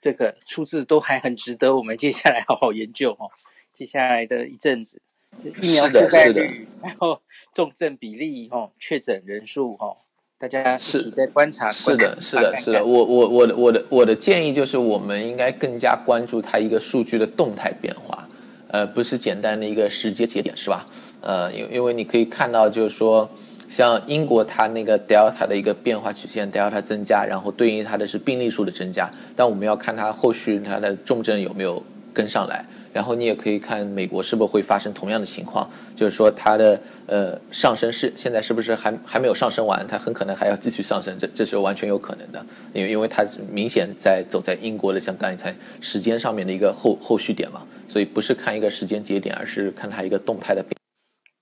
[0.00, 3.30] 这个数字都还很值得我们接下来好好研究哦。
[3.74, 5.00] 接下来的一阵子，
[5.42, 7.22] 疫苗覆盖率，然后
[7.54, 9.96] 重症比例哦，确诊人数哦。
[10.40, 12.82] 大家是在观察，是的，是的，是的。
[12.82, 18.26] 我我我的我的我的建议就是，我们应该更加关注它一个数据的动态变化，
[18.68, 20.86] 呃，不是简单的一个时间节点，是吧？
[21.20, 23.28] 呃，因因为你可以看到，就是说，
[23.68, 32.64] 像英国它那个 Delta 的一个变化曲线，Delta 增加，然后对应它的是病例数的增加，但我们要看它后续它的重症有没有跟上来。
[32.92, 50.74] 然后你也可以看美国是不是会发生同样的情况，就是说它的呃上升是现在是不是还还没有上升完，它很可能还要继续上升，这这是完全有可能的，因为因为它明显在走在英国的像刚才时间上面的一个后后续点嘛，所以不是看一个时间节点，而是看它一个动态的变。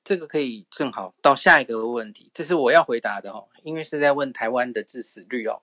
[0.04, 5.60] 这个可以正好到下一个问题，这是我要回答的哦，因为是在问台湾的致死率哦，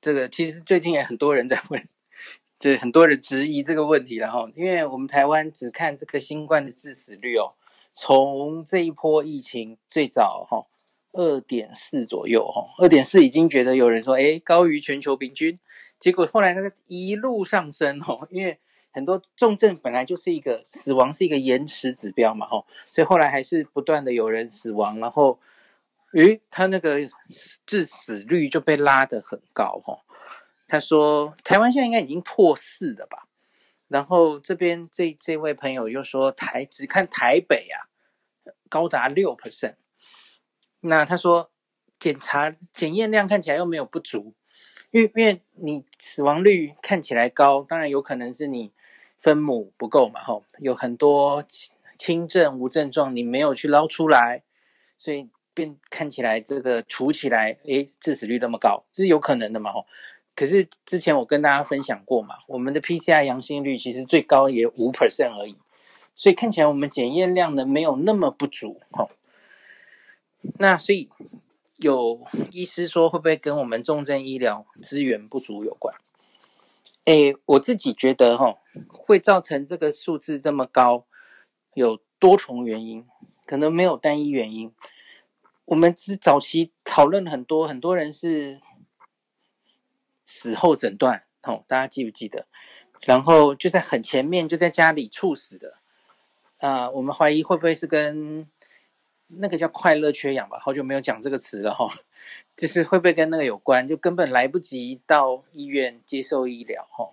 [0.00, 1.80] 这个其实最近也很多人在问。
[2.60, 7.52] 是很多人质疑这个问题了哈，因为我们台湾只看这个新冠的致死率哦，
[7.92, 10.66] 从这一波疫情最早哈
[11.12, 15.58] 二点四左右哈，二点四已经觉得有人说诶高于全球平均，
[16.00, 18.58] 结果后来那个一路上升哦，因为
[18.90, 25.38] 很多重症本来就是一个死亡是一个延迟指标嘛哈，所以后来还是不断的有人死亡，然后
[26.14, 26.98] 诶他那个
[27.66, 29.98] 致死率就被拉得很高哈。
[30.66, 33.28] 他说：“台湾现在应该已经破四了吧？
[33.88, 37.86] 然后这边这这位朋友又说台只看台北啊，
[38.70, 39.74] 高达六 percent。
[40.80, 41.50] 那他说
[41.98, 44.34] 检查检验量看起来又没有不足，
[44.90, 48.72] 因为因为你死亡率看起来高，当然有可能是你
[49.18, 51.44] 分母不够嘛，吼，有很多
[51.98, 54.42] 轻症无症状你没有去捞出来，
[54.96, 59.86] 所以变看起来这个除起来，诶，致死率那么高，这是有可能的嘛，吼。”
[60.36, 65.56] 可是之前我跟大家分享过嘛，我们的 PCR 阳性率其实最高也五 percent 而已，
[66.16, 69.08] 所以看起来我们检验量呢没有那么不足哈。
[70.58, 71.08] 那所以
[71.76, 72.20] 有
[72.50, 75.94] 医师说会不会跟我们重症医疗资源不足有关？
[77.04, 78.56] 诶，我自己觉得哈，
[78.88, 81.04] 会造成这个数字这么高，
[81.74, 83.06] 有多重原因，
[83.46, 84.72] 可能没有单一原因。
[85.66, 88.58] 我们之早期讨论很多，很多人是。
[90.24, 92.46] 死后诊断，哦，大家记不记得？
[93.02, 95.74] 然后就在很前面，就在家里猝死的，
[96.58, 98.48] 啊、我们怀疑会不会是跟
[99.26, 100.58] 那个叫快乐缺氧吧？
[100.58, 101.86] 好久没有讲这个词了哈，
[102.56, 103.86] 就是会不会跟那个有关？
[103.86, 107.10] 就根本来不及到医院接受医疗哈。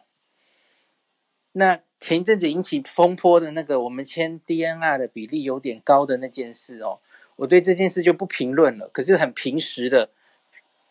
[1.52, 7.02] 那前一阵子引起风波的那个，我们签 DNR 的比例有点高的那件事哦，
[7.36, 8.88] 我对这件事就不评论了。
[8.94, 10.12] 可是很平实的。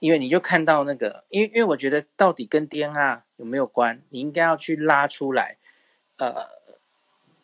[0.01, 5.59] 因为你就看到那个，因为因为我觉得到底跟 DNR 有没有关，你应该要去拉出来，
[6.17, 6.35] 呃，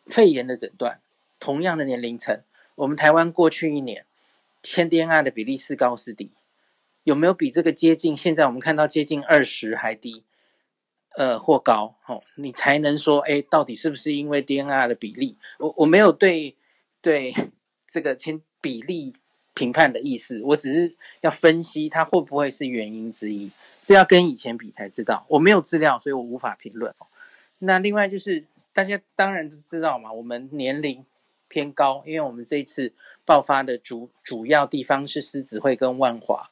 [0.07, 0.99] 肺炎的诊断，
[1.39, 2.43] 同样的年龄层，
[2.75, 4.05] 我们台湾过去一年
[4.61, 6.33] 签 DNR 的比例是高是低？
[7.03, 8.17] 有没有比这个接近？
[8.17, 10.25] 现在我们看到接近二十还低，
[11.15, 15.37] 呃，或高，哦，你才能说，哎，到底是不是因为 DNR 的比例？
[15.59, 16.57] 我我没有对
[17.01, 17.33] 对
[17.87, 19.13] 这个签比例
[19.57, 23.49] 评判的意思，我只是要分析它会不会是原因之一。
[23.81, 26.93] 这要跟以前比才知道，我没有资料，所以我无法评论。
[27.59, 31.03] 那另外就是大家当然都知道嘛，我们年龄
[31.47, 32.93] 偏高，因为我们这一次
[33.25, 36.51] 爆发的主主要地方是狮子会跟万华，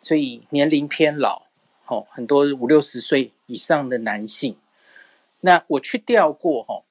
[0.00, 1.46] 所以年龄偏老，
[1.86, 4.56] 哦，很多五六十岁以上的男性。
[5.40, 6.84] 那我去调过，哈，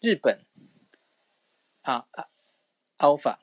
[0.00, 0.40] 日本
[1.82, 2.26] 啊啊
[2.98, 3.36] ，Alpha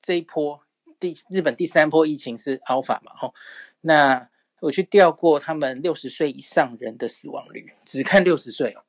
[0.00, 0.60] 这一波
[1.02, 3.34] 第日本第三波疫情是 Alpha 嘛，哈，
[3.80, 4.28] 那。
[4.62, 8.84] 我去调过他们六十岁以上人的死亡率，只看六十岁哦。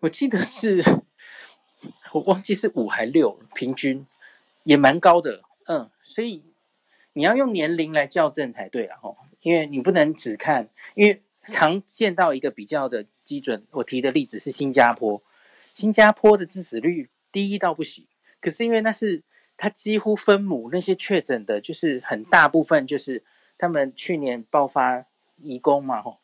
[0.00, 0.82] 我记得是，
[2.14, 4.06] 我忘记是五还六，平均
[4.64, 5.42] 也蛮高的。
[5.66, 6.42] 嗯，所以
[7.12, 15.22] 你要用年龄来校正才对了哈，因为你不能只看，因为常见到一个比较的基准，我提的例子是新加坡，
[15.74, 18.06] 新加坡的致死率低到不行，
[18.40, 19.22] 可是因为那是
[19.56, 23.24] 它几乎分母那些确诊的，就是很大部分就是。
[23.58, 25.06] 他们去年爆发
[25.38, 26.18] 移工嘛，吼，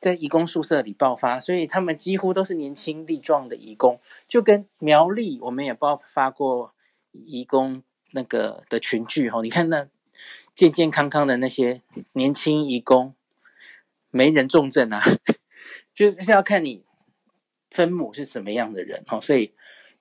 [0.00, 6.72] 在移工宿舍里爆发，所以他们几乎都是年轻力壮的移工，就跟苗栗我们也爆发过
[7.12, 9.86] 移工那个的群聚，吼，你看那
[10.54, 11.82] 健健康康的那些
[12.14, 13.14] 年轻移工，
[14.10, 15.02] 没人重症啊，
[15.92, 16.82] 就是要看你
[17.70, 19.52] 分母是什么样的人，吼，所以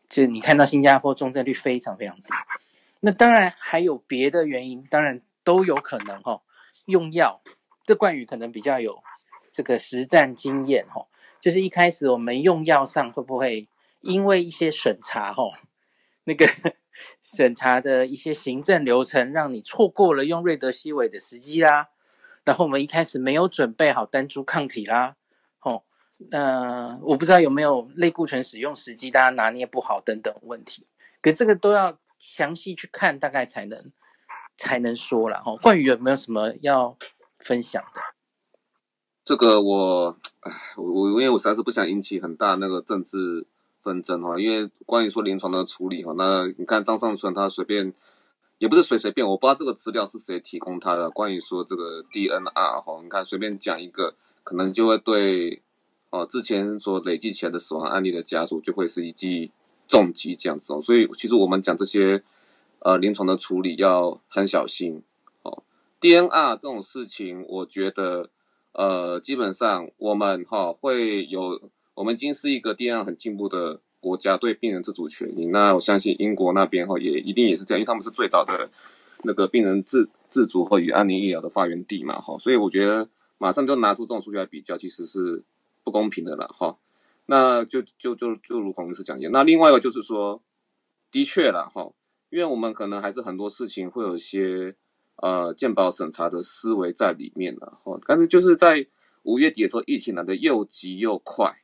[0.09, 2.23] 就你看到新加坡重症率非常非常低，
[3.01, 6.43] 那当然还有别的原因，当然都有可能，吼。
[6.87, 7.41] 用药，
[7.85, 9.01] 这冠宇可能比较有
[9.49, 11.07] 这个实战经验哈，
[11.39, 13.69] 就是一开始我们用药上会不会
[14.01, 15.43] 因为一些审查哈，
[16.25, 16.45] 那个
[17.23, 21.87] 审查的一些行政流程，让你错过了用瑞德西韦的时机啦，
[22.43, 25.15] 然后我们一开始没有准备好单株抗体啦，
[26.31, 30.85] 呃，我不知道有没有类固醇使用时机，大家拿捏不好等等问题，
[31.21, 33.91] 可这个都要详细去看，大概才能。
[34.55, 36.95] 才能说了哈，冠宇有没有什么要
[37.39, 37.99] 分享的？
[39.23, 40.15] 这个我，
[40.77, 43.47] 我我因为我实在是不想引起很大那个政治
[43.81, 47.91] 纷争哈，因为关于说临床的处理哈，那你看张尚春他随便，
[48.59, 51.09] 也不是随随便，我不知道这个资料是谁提供他的。
[51.09, 55.63] 关于说这个 DNR 哈，你看随便讲一个，可能就会对
[56.13, 59.51] 哦之前所累积起来的死亡案例的家属就会是一记
[59.87, 62.23] 重击这样子哦，所以其实我们讲这些。
[62.85, 65.01] 呃，临床的处理要很小心
[65.43, 65.63] 哦。
[66.01, 68.29] DNR 这种事情，我觉得，
[68.73, 71.61] 呃，基本上我们哈、会有，
[71.93, 75.45] 我们已经是一个 DNR 很进步的国家，对病人自主权利。
[75.45, 78.69] 那我相信英国那边哈、也一定也是这样，因为他们是最早的
[79.23, 82.37] 那个病人自自主和与安宁医疗的发源地嘛，哈、哦。
[82.37, 85.41] 所以我觉得马上就拿出这种数据来比较，其实是
[85.83, 86.77] 不公平的了，哈、
[87.25, 90.41] 那就就就就如孔医师讲的，那另外一个就是说，
[91.11, 91.91] 的确了，哈、
[92.29, 94.75] 因为我们可能还是很多事情会有一些
[95.17, 98.87] 呃鉴保审查的思维在里面了哈，但是就是在
[99.23, 101.61] 五月底的时候，疫情来的又急又快，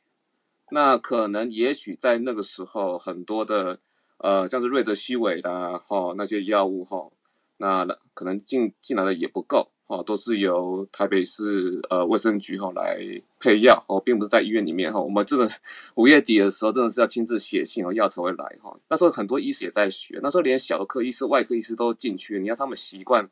[0.72, 3.80] 那可能也许在那个时候，很多的
[4.18, 7.10] 呃像是瑞德西韦啦哈那些药物哈，
[7.58, 9.72] 那可能进进来的也不够。
[9.90, 13.00] 哦，都是由台北市呃卫生局哈、哦、来
[13.40, 15.04] 配药哦，并不是在医院里面哈、哦。
[15.04, 15.50] 我们这个
[15.96, 18.80] 五月底的时候，真的是要亲自写信哦，药才会来哈、哦。
[18.88, 23.28] 那时候很多医师也在学，那时候连小儿科医师、外科医师都进去，你要他们习惯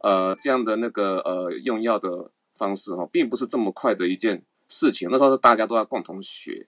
[0.00, 5.08] 呃这样的那个呃用药的方式哈、哦，并不是这么快的一件事情。
[5.10, 6.66] 那时候是大家都要共同学。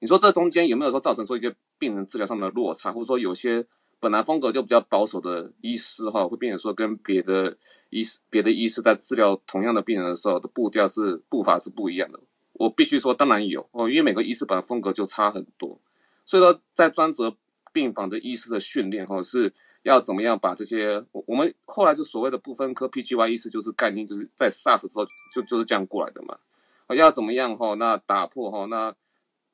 [0.00, 3.64] 你说这中间有没有说造成说一个病人治疗上的落差，或者说有些
[4.02, 7.56] 本来风格就比较保守的医师哈、会变成说跟别的。
[7.94, 12.18] 医师，别的医师在治疗同样的病人的时候的步调是步伐是不一样的。
[12.54, 15.78] 我必须说，当然有哦，因为每个医师本来风格就差很多，
[16.24, 17.36] 所以说在专责
[17.70, 26.38] 病房的医师的训练哈，是要怎么样把这些我我们后来就所谓的不分科 PGY 医师就是概念，就是在 SARS 之后就就是这样过来的嘛。
[26.96, 27.74] 要怎么样哈？
[27.74, 28.94] 那打破哈那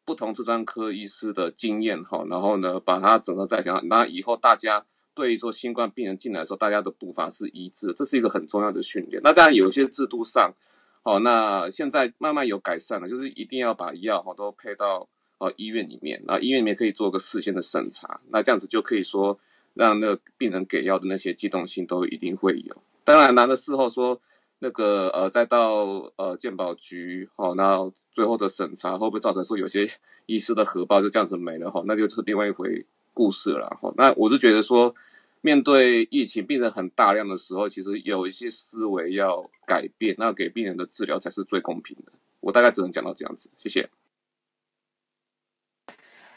[0.09, 4.87] 不同专专科医师的经验哈，然后呢把它整合在一起，那以后大家。
[5.15, 9.21] 对于说新冠病人进来的时候，大家的步伐是一致，这是一个很重要的训练。
[9.25, 10.55] 那当然有些制度上，
[11.03, 15.09] 哦，那现在慢慢有改善了，就是一定要把药哈都配到
[15.39, 19.37] 哦医院里面，然后医院里面可以做个事先的审查，那这样子就可以说
[19.75, 22.77] 让那个病人给药的那些机动性都一定会有。
[23.03, 24.21] 当然，难的事后说
[24.59, 29.91] 那个呃再到呃健保局哦，那最后的审查会不会造成说有些
[30.27, 31.83] 医师的荷包就这样子没了哈？
[31.87, 33.93] 那就是另外一回故事了哈。
[33.97, 34.95] 那我是觉得说。
[35.41, 42.11] 面对疫情病人很大量的时候，其实有一些思维要改变，那给病人的治疗才是最公平的。
[42.41, 43.89] 我大概只能讲到这样子，谢谢。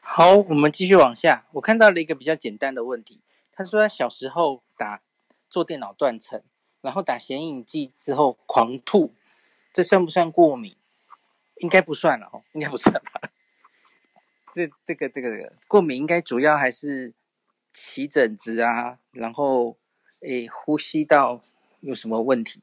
[0.02, 1.48] 好，我们继续往下。
[1.54, 5.02] 我看到了一个比较简单的问题，他说他小时候打
[5.50, 6.44] 做电脑断层，
[6.82, 9.14] 然后打显影剂之后狂吐，
[9.74, 10.76] 这算不算过敏？
[11.58, 13.22] 应该不算了哦，应该不算吧。
[14.54, 17.14] 这这个这个这个过敏应该主要还是。
[17.74, 19.78] 起疹子啊，然后
[20.20, 21.42] 诶，呼吸道
[21.80, 22.62] 有什么问题？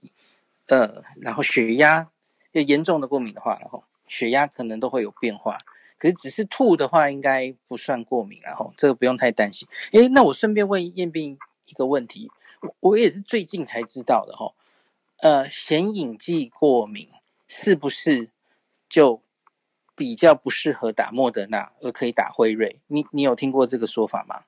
[0.67, 2.11] 呃，然后血压
[2.53, 5.61] 要严重的过敏的话，然后血压可能都会有变化。
[5.97, 9.67] 可是只是吐的话，应该不算过敏，然后这个不用太担心。
[9.93, 12.31] 诶，那我顺便问彦彬一个问题，
[12.61, 14.53] 我我也是最近才知道的哈。
[15.21, 17.09] 呃，显影剂过敏
[17.49, 18.29] 是不是
[18.89, 19.21] 就
[19.97, 22.79] 比较不适合打莫德纳，而可以打辉瑞？
[22.87, 24.43] 你你有听过这个说法吗？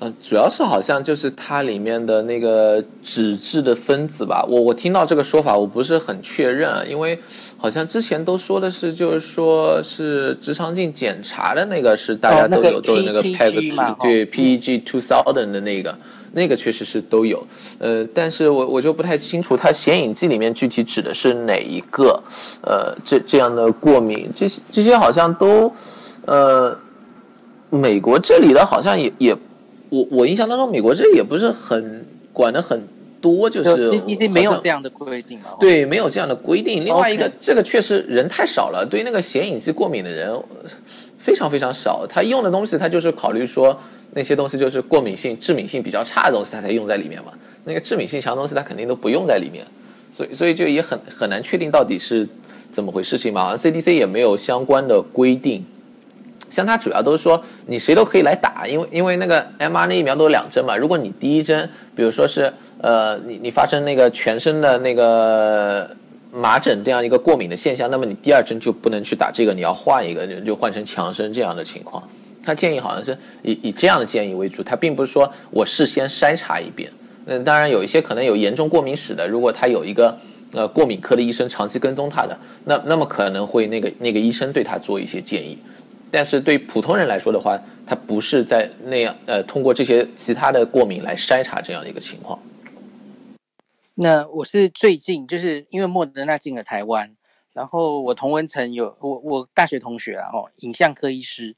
[0.00, 7.18] 呃，主要是好像就是它里面的那个脂质的分子吧，我我听到这个说法，我不是很确认，因为
[7.56, 15.96] 好像之前都说的是，就是说是直肠镜检查的那个是大家都有，都有那个 PEG 对 PEG two thousand 的那个，
[16.32, 17.46] 那个确实是都有，
[17.78, 22.22] 呃，但是我我就不太清楚它显影剂里面具体指的是哪一个，
[22.62, 25.72] 呃，这这样的过敏，这些这些好像都，
[26.26, 26.78] 呃，
[27.70, 29.36] 美国这里的好像也也。
[29.88, 32.88] 我我印象当中，美国这也不是很管的很
[33.20, 35.54] 多，就是 CDC 没有这样的规定啊。
[35.60, 36.84] 对，没有这样的规定。
[36.84, 40.36] 另外一个.这个确实人太少了，对那个显影剂过敏的人
[41.26, 42.06] 非常非常少。
[42.08, 43.76] 他用的东西，他就是考虑说
[44.12, 47.32] 那些东西就是过敏性、致敏性比较差的东西，他才用在里面嘛。
[47.64, 49.66] 那个致敏性强的东西，他肯定都不用在里面。
[50.12, 52.28] 所以，所以就也很很难确定到底是
[52.70, 53.42] 怎么回事情嘛。
[53.42, 55.66] 好像 CDC 也没有相关的规定。
[56.48, 60.76] 像它主要都是说你谁都可以来打，因为因为那个 mRNA 疫苗都有两针嘛。
[60.76, 65.90] 如果你第一针，比如说是呃你你发生那个全身的那个
[66.36, 72.06] 麻疹这样一个过敏的现象，那么你第二针就不能去打这个，你要换一个，就换成强生这样的情况。
[72.44, 76.90] 他建议好像是以以这样的建议为主，他并不是说我事先筛查一遍。
[77.24, 80.16] 嗯，当然有一些可能有严重过敏史的，如果他有一个
[80.52, 85.58] 呃过敏科的医生长期跟踪他的，那那么可能会那个那个医生对他做一些建议。
[86.08, 92.38] 但是对普通人来说的话，他不是在那样呃通过这些其他的过敏来筛查这样的一个情况。
[93.98, 97.16] 那我是最近就是因为莫德纳进了台湾，
[97.54, 101.56] 然后我同文层有我我大学同学啊，哦，影像科医师，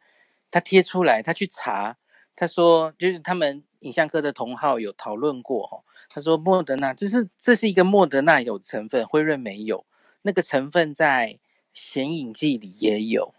[0.48, 1.96] 他贴出来，他去查，
[2.36, 9.84] 他说就是他们影像科的同好有讨论过，哦，他说莫德纳这是这是一个莫德纳有成分，辉瑞没有，
[10.22, 11.40] 那个成分在
[11.72, 13.34] 显影剂里也有。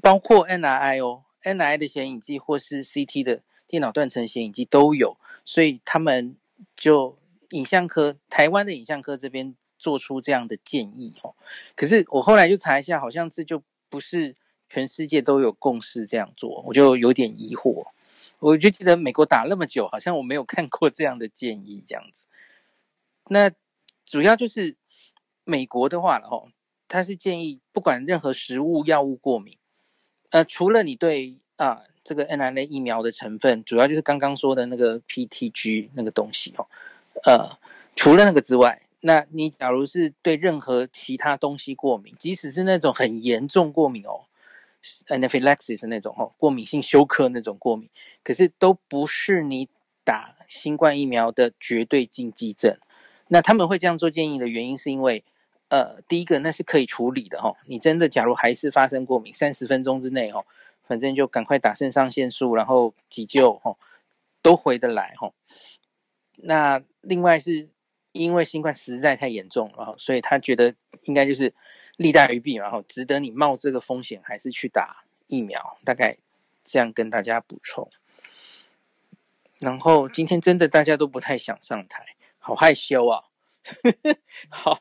[0.00, 6.36] 包括 NRI 哦，NRI 的显影剂或是 CT 的电脑断层显影剂都有，所以他们
[6.76, 7.16] 就
[7.50, 11.34] 影像科台湾的影像科这边做出这样的建议哦。
[11.74, 14.34] 可是我后来就查一下，好像这就不是
[14.68, 17.86] 全世界都有共识这样做，我就有点疑惑。
[18.40, 22.26] 我就记得美国打那么久，好像我没有看过这样的建议这样子。
[23.28, 23.50] 那
[24.04, 24.76] 主要就是
[25.44, 26.48] 美国的话了哦，
[26.88, 29.56] 他是建议不管任何食物、药物过敏。
[30.30, 36.66] 呃，除了你对啊这个 mRNA 疫苗的成分，主要就是刚刚说的那个 PTG 那个东西哦，
[37.24, 37.58] 呃，
[37.96, 44.26] 除了那个之外，那你假如是对任何其他东西过敏，即使是那种很严重过敏哦
[45.08, 47.88] ，anaphylaxis 那种哦，过敏性休克那种过敏，
[48.22, 49.68] 可是都不是你
[50.02, 52.76] 打新冠疫苗的绝对禁忌症。
[53.28, 55.24] 那他们会这样做建议的原因，是因为。
[55.70, 60.44] 呃，第一个那是可以处理的哈，你真的假如还是发生过敏，三十分钟之内哦，
[60.86, 63.74] 反正就赶快打肾上腺素，然后急救哈，
[64.40, 65.32] 都回得来哈。
[66.36, 67.68] 那另外是
[68.12, 71.54] 因为新冠实在太严重了，所以他觉得应该就是
[71.96, 76.18] 利大于弊，然后值得你冒这个风险还是去打疫苗，大概
[76.62, 77.90] 这样跟大家补充。
[79.60, 83.24] 然后今天真的大家都不太想上台，好害羞啊，
[84.48, 84.80] 好。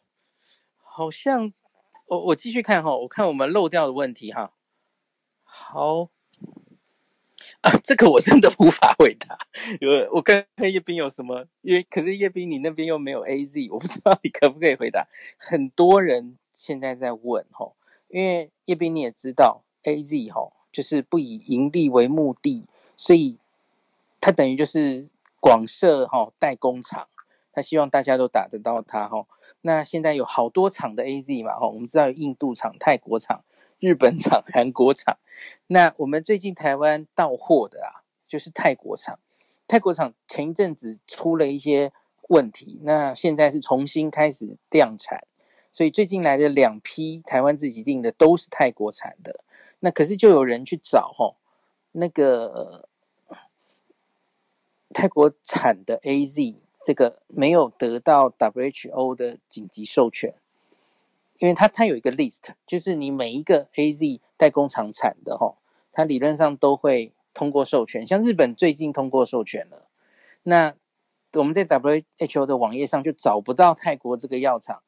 [0.96, 1.52] 好像
[2.06, 4.54] 我我继续看哈，我看我们漏掉的问题哈。
[5.42, 6.12] 好
[7.62, 9.38] 啊，这个我真的无法回答。
[9.82, 11.46] 呃，我跟叶斌有什么？
[11.62, 15.08] 因为可是叶斌你那边又没有 AZ，我不知道你可不可以回答。
[15.38, 17.72] 很多人现在在问哈，
[18.10, 22.66] 因为叶斌你也知道 AZ 哈，就是不以盈利为目的，
[22.98, 23.38] 所以
[24.20, 25.08] 它等于就是
[25.40, 27.08] 广设哈代工厂，
[27.54, 29.26] 他希望大家都打得到它哈。
[29.62, 33.46] 那现在有好多厂的 AZ 嘛，哈，我们知道有印度厂、泰国厂、
[33.84, 35.18] 日本厂、韩国厂。
[35.68, 39.20] 那我们最近台湾到货的啊，就是泰国厂。
[39.68, 41.92] 泰国厂前一阵子出了一些
[42.30, 45.28] 问题，那现在是重新开始量产，
[45.74, 49.44] 所以最近来的两批台湾自己订的都是泰国产的。
[49.82, 51.36] 那可是就有人去找吼，
[51.92, 52.88] 那个
[54.94, 60.34] 泰国产的 AZ 这个没有得到 WHO 的紧急授权，
[61.44, 65.58] 因为它它有一个 list，就是你每一个 AZ 代工厂产的吼，
[65.92, 68.08] 它理论上都会通过授权。
[68.08, 69.90] 像日本最近通过授权了，
[70.44, 70.74] 那
[71.34, 74.82] 我们在 WHO 的网页上就找不到泰国这个药厂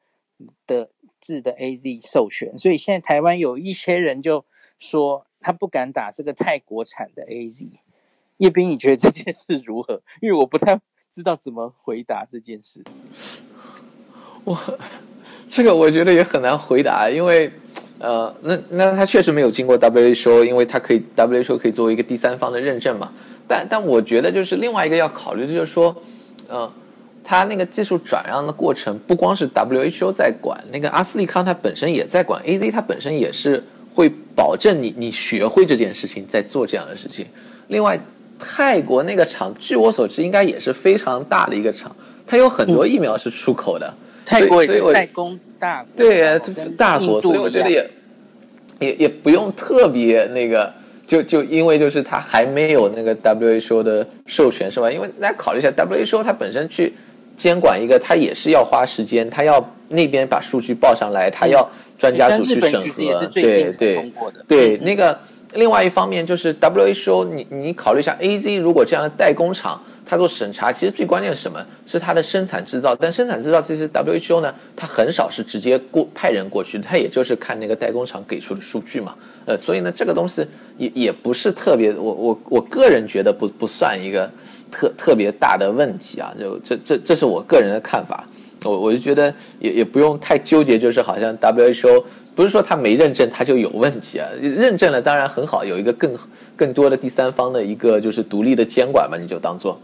[0.66, 0.88] 的
[1.20, 4.44] 制的 AZ 授权，所以现在台湾有一些人就。
[4.78, 7.66] 说他不敢打这个泰国产的 AZ，
[8.36, 10.02] 叶斌，你觉得这件事如何？
[10.20, 10.78] 因为我不太
[11.08, 12.84] 知道怎么回答这件事。
[14.44, 14.54] 我
[15.48, 17.50] 这个我觉得也很难回答，因为
[17.98, 23.10] 呃，那那他确实没有经过 WHO，因为他可以 WHO 可以作为一个第三方的认证嘛。
[23.48, 25.96] 但但我觉得就是另外一个要考虑的就是说，
[26.48, 26.70] 呃，
[27.24, 33.62] 他那个技术转让的过程不光是 WHO 在管，那个阿斯利康它本身也在管，AZ 它本身也是。
[33.96, 37.24] 会保证你你学会这件事情，在做这样的事情。
[37.68, 37.98] 另外，
[38.38, 43.94] 泰国那个厂，据我所知，应该也是非常大的一个厂，它有很多疫苗是出口的。
[44.26, 46.38] 泰国也是代工大国，对，
[46.76, 47.88] 大国，所以我觉得也
[48.80, 50.70] 也也不用特别那个，
[51.06, 54.90] 就就因为就是它还没有那个 WHO 的授权，是吧？
[54.90, 56.92] 因为大家考虑一下，WHO 它本身去
[57.38, 61.66] 监管一个，它也是要花时间，它要那边把数据报上来，它要。
[61.98, 64.12] 专家组去审核，对对
[64.46, 65.18] 对，那个
[65.54, 71.62] 另外一方面就是 WHO，你你考虑一下，AZ 如果这样的代工厂，它做审查，其实最关键是什么？
[71.84, 72.94] 是它的生产制造。
[72.94, 79.14] 但生产制造其实 WHO 呢，它很少是直接过派人过去，它也就是看那个代工厂给出的数据嘛。
[79.44, 80.46] 呃，所以呢，这个东西
[80.78, 84.30] 也也不是特别，我我我个人觉得不不算一个
[84.70, 86.32] 特特别大的问题啊。
[86.38, 88.24] 就这这这是我个人的看法。
[88.64, 92.02] 我我就觉得也也不用太纠结，就是好像 WHO
[92.34, 96.12] 不是说他没认证他就有问题啊，认证了当然很好，有一个更
[96.56, 99.78] 更多的第三方的一个就是独立的监管嘛，你就当做，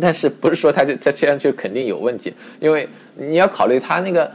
[0.00, 4.30] 但是不是说他就他这样就肯定有问题，因为你要考虑他那个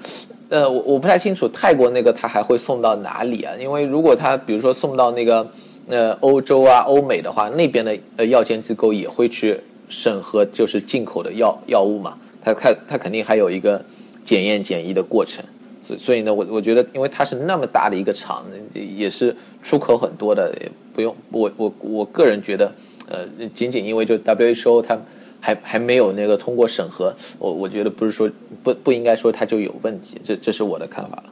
[0.50, 3.54] 呃，我我不太清楚泰国那个他还会送到哪里啊？
[3.60, 5.46] 因为如果他比如说送到那个
[5.90, 12.18] 呃欧洲啊欧美的话，那边的呃药监机构也会去审核，就是进口的药药物嘛。
[12.42, 13.84] 他他他肯定还有一个
[14.24, 15.44] 检验检疫的过程，
[15.82, 20.54] 所所以呢，我我觉得，因为它是那么大的一个厂，也是出口很多的，
[20.94, 22.72] 不用我我我个人觉得，
[23.10, 24.98] 呃，仅仅因为就 WHO 它
[25.42, 28.30] 还还没有那个通过审核，我我觉得不是说
[28.64, 31.24] 不不应该说它就有问题，这这是我的看法。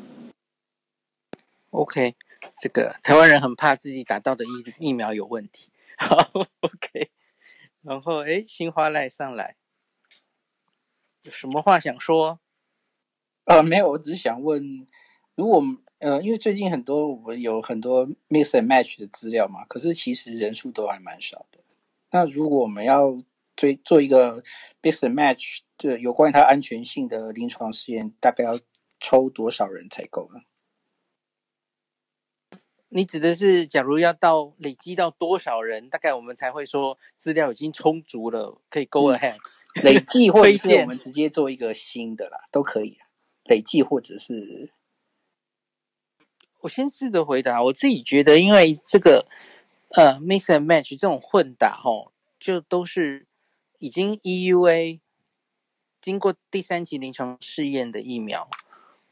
[1.71, 2.15] OK，
[2.57, 5.69] 这个台湾人很怕自己打到的疫疫苗有问题。
[5.97, 6.17] 好，
[6.61, 7.09] OK，
[7.81, 9.55] 然后哎，新花赖上来。
[11.23, 12.39] 有什么话想说？
[13.45, 14.87] 呃，没有，我只是想问，
[15.35, 15.63] 如果
[15.99, 21.59] 呃，因为最近很多我们有很多 mix and match 的资料嘛，可是其实人数都还蛮少的。
[22.11, 23.21] 那如果我们要
[23.55, 24.43] 追做一个
[24.81, 28.59] mix and match 的有关于它安全性的临床试验，大概要
[28.99, 30.41] 抽多少人才够呢？
[32.89, 39.35] 你指的是，假如要到累积到多少人，大概我们才会说资料已经充足了，可以 go ahead。
[39.35, 39.51] 嗯
[39.83, 42.97] 累计 或者是我们直接做一个新的啦，都可以。
[43.43, 44.71] 累计或者是，
[46.61, 47.61] 我先试着回答。
[47.61, 49.27] 我自己觉得，因为这个
[49.89, 53.27] 呃，mix and match 这种混打吼，就都是
[53.79, 54.99] 已经 EUA
[56.01, 58.49] 经过第三期临床试验的疫苗，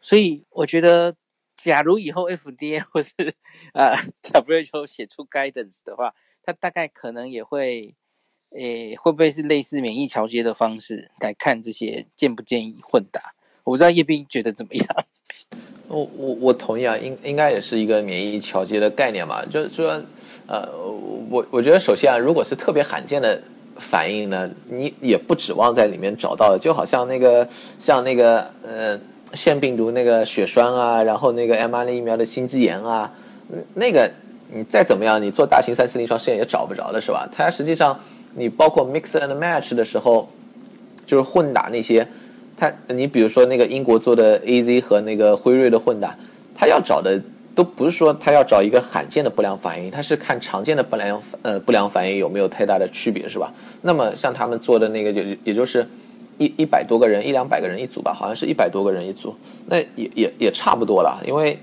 [0.01, 1.15] 所以我觉得，
[1.55, 3.11] 假如以后 FDA 或是
[3.73, 7.95] 呃 WHO 写出 guidance 的话，它大概可能也会。
[8.55, 13.33] 诶，会不会是类似免疫桥接的方式来看这些建不建议混打？
[13.63, 14.87] 我不知道叶斌觉得怎么样？
[15.87, 19.43] 我我我同意啊，应应该也是一个免疫桥接的概念嘛。
[19.43, 19.99] 就是说，
[20.45, 20.71] 呃，
[21.31, 23.41] 我我觉得首先啊，如果是特别罕见的
[23.77, 26.59] 反应呢，你也不指望在里面找到的。
[26.59, 27.47] 就好像那个
[27.79, 28.99] 像那个呃
[29.33, 33.11] 腺病毒那个血栓啊，然后那个 mRNA 疫苗的心肌炎啊，
[33.73, 34.09] 那个
[34.51, 37.29] 你再怎么样，你做大型三次临床试验也找不着的是吧？
[37.31, 37.99] 它实际上。
[38.35, 40.27] 你包括 mix and match 的时候，
[41.05, 42.07] 就是混打那些，
[42.57, 46.17] 他你比如说那个英国做的 AZ 和那个辉瑞的混打，
[46.55, 47.21] 他要找的
[47.55, 53.53] 都不是说他要找一个罕见的不良反应，他是看常见的不良呃不良反应有没有太大的区别，是吧？
[53.81, 55.87] 那么像他们做的那个就也就是
[56.37, 59.35] 一一百多个人一两百个人一组吧，好像是一百多个人一组，
[59.67, 61.57] 那也也也差不多了，因为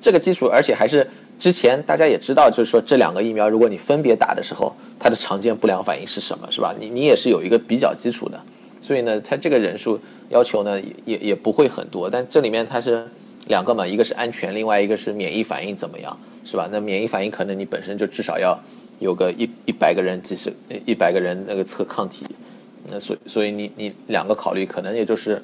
[0.00, 1.08] 这个基础而且还是
[1.38, 6.72] 之前大家也知道，就是说这两个疫苗，如果你分别打的时候，它的常见不良反应是什么，是吧？
[6.78, 8.40] 你你也是有一个比较基础的，
[8.80, 9.98] 所以呢，它这个人数
[10.28, 12.08] 要求呢也也也不会很多。
[12.08, 13.06] 但这里面它是
[13.46, 16.68] 两个嘛，一个是安全，另外一个是免疫反应怎么样，是吧？
[16.70, 18.58] 那免疫反应可能你本身就至少要
[18.98, 20.52] 有个一一百个人，几十
[20.84, 22.26] 一百个人那个测抗体，
[22.90, 25.42] 那所所以你你两个考虑，可能也就是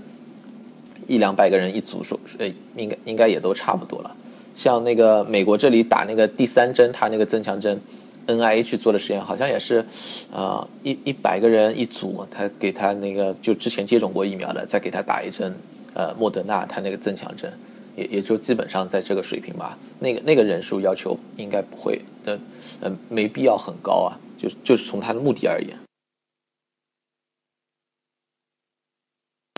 [1.06, 2.46] 一两百个人一组，说呃
[2.76, 4.16] 应该应该也都差不多了。
[4.54, 7.80] 像那个美国这里打那个第三针，他那个增强针
[8.26, 9.84] ，NIH 做的实验好像也是，
[10.30, 15.54] 呃，一一百个人一组，他给他那个就之前接种过疫苗的，再给他打一针，
[15.94, 17.50] 呃，莫德纳他那个增强针，
[17.96, 19.78] 也也就基本上在这个水平吧。
[20.00, 22.38] 那个那个人数要求应该不会的，
[22.80, 25.78] 呃，没必要很高啊，就就是从他的目的而言。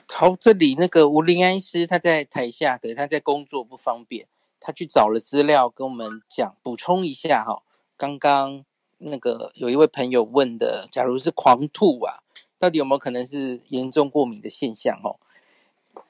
[0.09, 4.27] 好，这里那个吴林安医师他在台下，可是他在工作不方便。
[4.67, 7.63] 他去找了资料跟我们讲，补充一下哈。
[7.99, 8.65] 刚刚
[8.97, 12.23] 那个有一位朋友问的，假如是狂吐啊，
[12.59, 14.99] 到底有没有可能是严重过敏的现象？
[15.05, 15.21] 哦，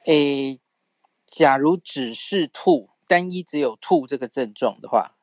[0.04, 0.60] 诶，
[1.36, 5.16] 假如只是吐，单一只有吐这个症状的话，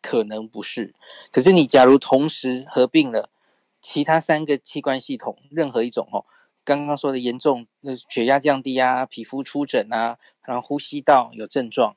[0.00, 0.94] 可能不是。
[1.30, 3.28] 可是你假如同时合并了
[3.82, 6.24] 其他三个器官系统，任何一种哦，
[6.64, 11.96] 刚刚说的严重，那血压降低啊，皮肤出疹啊，然后呼吸道有症状。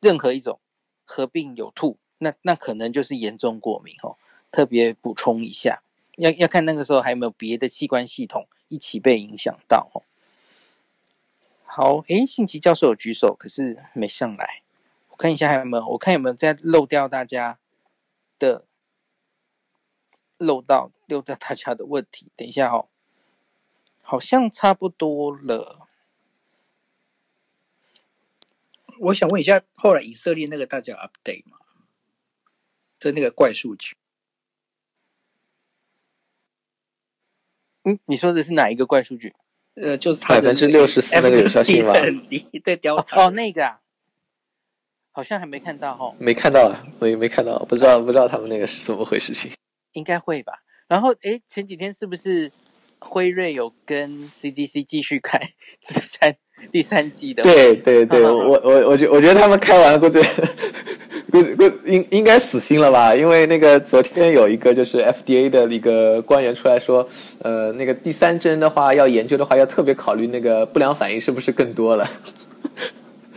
[0.00, 0.58] 任何一种
[1.04, 4.16] 合并有吐，那那可能就是严重过敏哦。
[4.50, 5.82] 特别补充一下，
[6.16, 10.00] 要要看那个时候还有没有别的器官系统一起被影响到哦。
[11.68, 14.62] 好，诶，信奇教授有举手，可是没上来。
[15.10, 17.58] 我看一下还有没有，我看有没有在漏掉大家
[18.38, 18.64] 的
[20.38, 22.30] 漏到漏掉大家的问题。
[22.36, 22.88] 等一下哦，
[24.00, 25.88] 好像差不多了。
[29.00, 31.58] 我想问一下，后来以色列那个大家 update 吗？
[32.98, 33.96] 这那个怪数据？
[37.82, 39.34] 嗯，你说的是哪一个怪数据？
[39.80, 41.92] 呃，就是百分之六十四那个有效性吗？
[41.92, 43.78] 很低，对，掉哦，那个啊，
[45.12, 46.14] 好像还没看到哈、哦。
[46.18, 49.50] 没看到啊，没没看到，不知道不知道他们那个是怎么回事情。
[49.92, 50.54] 应该会吧。
[50.88, 52.50] 然后，哎，前几天是不是
[53.00, 55.40] 辉瑞有跟 CDC 继续开
[55.80, 56.36] 这三？
[56.72, 60.18] 第三季的，对对对，我我我觉我觉得他们开完了估计
[61.42, 63.14] 估估应应该死心了吧？
[63.14, 67.06] 因为那个昨天有一个就是 FDA 的一个官员出来说，
[67.42, 72.08] 呃，那个第三针的话要研究的话，要特别考虑那个不良反应是不是更多了。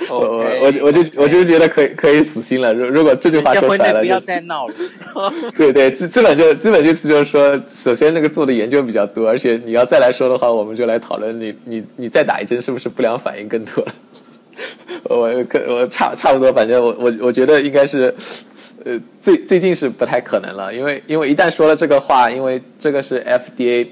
[0.02, 2.74] Okay, 我我我就我就觉得可以可以死心了。
[2.74, 4.74] 如如果这句话说出来了，不要再闹了。
[5.56, 13.93] 对对，基基本就基本意思就是说，首先那个做的研究比较多，而且你要再来说的话，我们就来讨论你你你再打一针是不是不良反应更多了。
[15.05, 18.14] 我可我差差不多，反正我我我觉得应该是，
[18.84, 23.88] 呃，最最近是不太可能了，因为因为一旦说了这个话，因为这个是 FDA，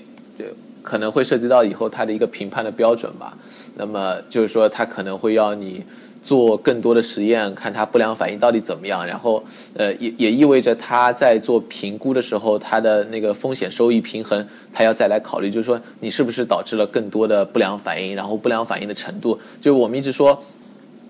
[0.82, 3.38] 可能会涉及到以后它的一个评判的标准吧。
[3.76, 5.84] 那么就是说，它可能会要你。
[6.24, 9.42] 做更多的实验，看它不良反应到底怎么样，然后，
[9.78, 20.44] 呃，也也意味着它在做评估的时候，它的那个风险收益平衡，它要再来考虑，就是说你是不是导致了更多的不良反应，然后不良反应的程度，就我们一直说，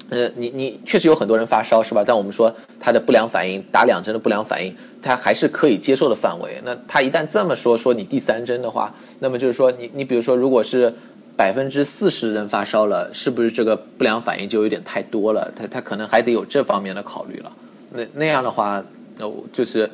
[0.09, 2.03] 呃，你你确实有很多人发烧是吧？
[2.05, 6.61] 但我们说他的不良反应，打两针的不良反应，他还是可以接受的范围。
[6.63, 10.93] 那他一旦这么说，说你第三针的话，那么就是说你你比如说如果是。
[11.37, 15.53] 百分之四十人发烧了，是不是这个不良反应就有点太多了？
[15.55, 17.53] 他他可能还得有这方面的考虑了。
[17.91, 18.83] 那那样的话，
[19.17, 19.87] 那我就是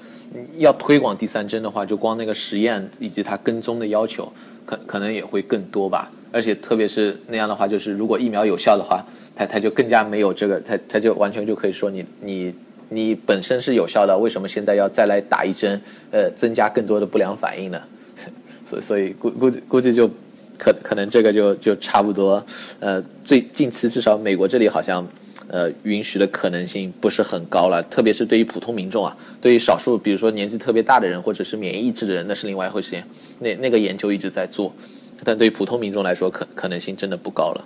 [0.57, 4.31] 要推广第三针的话，就光那个实验以及它跟踪的要求，
[4.65, 6.09] 可可能也会更多吧。
[6.33, 12.53] 而且特别是那样的话，就是如果疫苗有效的话，它它就更加没有这个，它它就完全就可以说你你
[12.89, 15.79] 你本身是有效的，为什么现在要再来打一针？
[16.11, 17.81] 呃，增加更多的不良反应呢？
[18.65, 20.09] 所以所以估估计估计就。
[20.55, 22.41] 可可能这个就就差不多，
[22.79, 25.05] 呃，最近期至少美国这里好像，
[25.47, 32.95] 呃，允许的可能性不是很高了，特别是对于普通民众啊，对于少数比如说年纪特别大的人或者是免疫抑制的人，那是另外一回事。
[33.39, 34.71] 那那个研究一直在做，
[35.25, 37.65] 但对普通民众来说，可可能性真的不高了。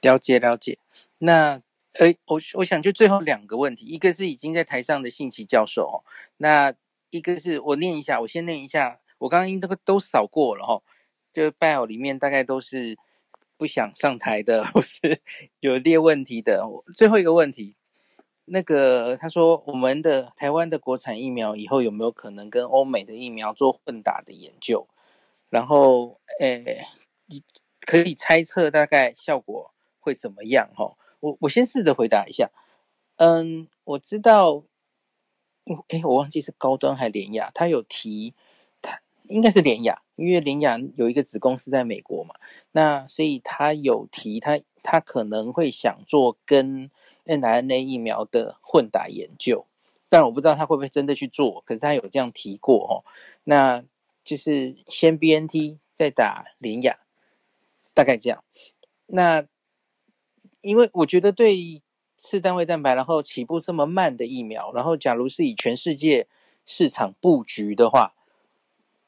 [0.00, 0.78] 了解了解，
[1.18, 1.60] 那
[1.98, 5.96] 呃，我我想就最后两个问题，一个是已经在台上的信奇教授哦，
[6.38, 6.74] 那
[7.10, 10.82] 一个是我念一下，我先念一下，我刚刚都都扫过了哈、哦。
[11.32, 12.98] 就 bio 里面大概都是
[13.56, 15.20] 不想上台的， 或是
[15.60, 16.62] 有列问题的。
[16.94, 17.74] 最后一个问题，
[18.46, 24.86] 那个他说，我们的台湾的国产疫苗以后有没有可能跟欧美的疫苗做混打的研究？
[25.52, 26.86] 然后，诶，
[27.80, 30.70] 可以猜测大概效果会怎么样？
[30.74, 32.50] 哈，我我先试着回答一下。
[33.16, 34.64] 嗯，我知道，
[35.88, 38.32] 哎，我忘记是高端还是联亚，他有提，
[38.80, 42.34] 他应该是联亚，因为联亚有一个子公司在美国嘛，
[42.70, 46.90] 那所以他有提他他可能会想做跟
[47.26, 49.66] mRNA 疫苗的混打研究，
[50.08, 53.04] 但我不知道他会不会真的去做，可是他有这样提过哦，
[53.44, 53.84] 那
[54.24, 56.98] 就是先 BNT 再打联雅，
[57.94, 58.44] 大概这样，
[59.06, 59.46] 那
[60.60, 61.82] 因为我觉得对。
[62.14, 66.28] 次单位蛋白，然后起步这么慢的疫苗，然后假如是以全世界
[66.64, 68.14] 市场布局的话，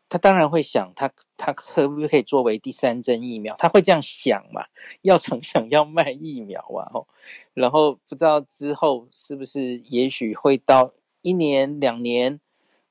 [0.08, 3.54] 他当然会想他，他可不可以作为第三针疫苗？
[3.56, 4.66] 他会这样想嘛？
[5.02, 7.06] 药厂想要卖疫苗啊，哦，
[7.52, 10.92] 然后不知道之后是不是，也许会到
[11.22, 12.40] 一年、两年，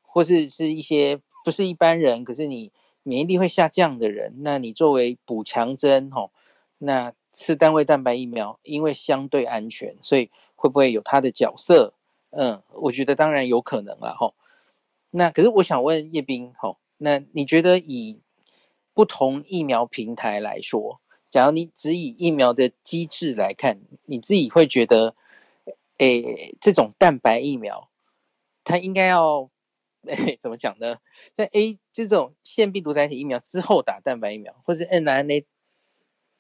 [0.02, 2.72] 或是是一些不是一般人，可是你
[3.04, 6.32] 免疫力会下降的人，那你作为补强针，哦，
[6.80, 7.14] 那。
[7.36, 11.96] 次单位蛋白疫苗，因为相对安全，所以会不会有它的角色？
[12.30, 14.36] 嗯，我觉得当然有可能了哈。
[15.10, 18.20] 那可是我想问叶斌，哈，那你觉得以
[18.94, 25.16] 不同疫苗平台来说，假如你只以疫苗的机制来看，你自己会觉得，
[25.98, 27.90] 诶，这种蛋白疫苗，
[28.64, 29.50] 它应该要，
[30.08, 30.98] 哎，怎么讲呢？
[31.32, 35.46] 在 A 这种腺病毒载体疫苗之后打蛋白疫苗，或是 n r n a。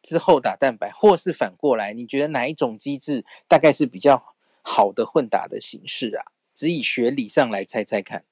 [0.01, 6.25] 之后打蛋白，或是反过来，你觉得哪一种机制大概是比较好的混打的形式啊？
[6.53, 8.25] 只以学理上来猜猜看。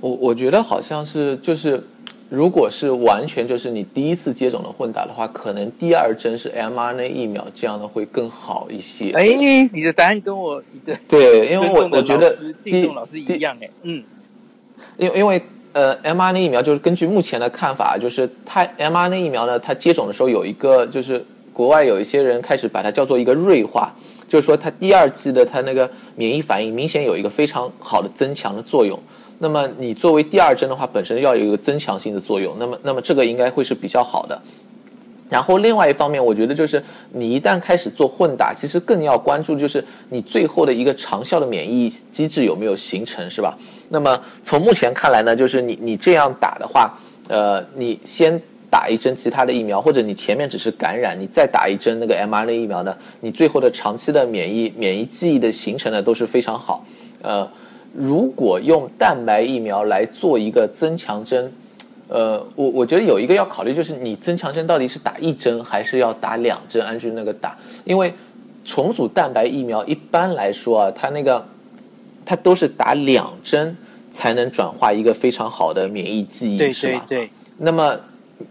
[0.00, 1.84] 我我觉得好像是就是，
[2.30, 9.10] 如果是完全就是你第一次接种的混打的话，可能第二针是 mRNA 疫苗，这样的会更好一些。
[9.10, 9.26] 哎，
[9.72, 14.02] 你的答案跟我一个对，因为我我觉得敬重老师一样哎，嗯，
[14.96, 15.42] 因为因为。
[15.72, 23.94] 呃，mRNA 疫苗就是根据目前的看法，就是它 mRNA 疫苗呢，它接种的时候有一个，就是国外有一些人开始把它叫做一个锐化，
[24.28, 28.98] 就是说它第二季的它那个免疫反应明显有一个非常好的增强的作用。
[29.42, 34.40] 那么你作为第二针的话，本身要有一个增强性的作用，那么那么这个应该会是比较好的。
[35.30, 36.82] 然后另外一方面，我觉得就是
[37.12, 43.56] 你一旦开始做混打，其实更要关注就是你最后的一个长效的免疫机制有没有形成，是吧？
[43.88, 46.92] 那么从目前看来呢，就是你你这样打的话，
[47.28, 48.38] 呃，你先
[48.68, 56.84] 打一针其他的疫苗，或者你前面只是感染，你再打一针那个 mRNA 疫苗呢，你最后的长期的免疫免疫记忆的形成呢都是非常好。
[57.22, 57.48] 呃，
[57.92, 61.52] 如果用蛋白疫苗来做一个增强针。
[62.12, 66.84] 呃，我我觉得有一个要考虑，就是你增强针到底是打一针还是要打两针？
[66.84, 68.12] 按据那个打，因为
[68.64, 71.46] 重组蛋白疫苗一般来说啊，它那个
[72.26, 73.76] 它都是打两针
[74.10, 77.06] 才能转化一个非常好的免疫记忆，对是吧？
[77.08, 77.30] 对对。
[77.58, 77.96] 那么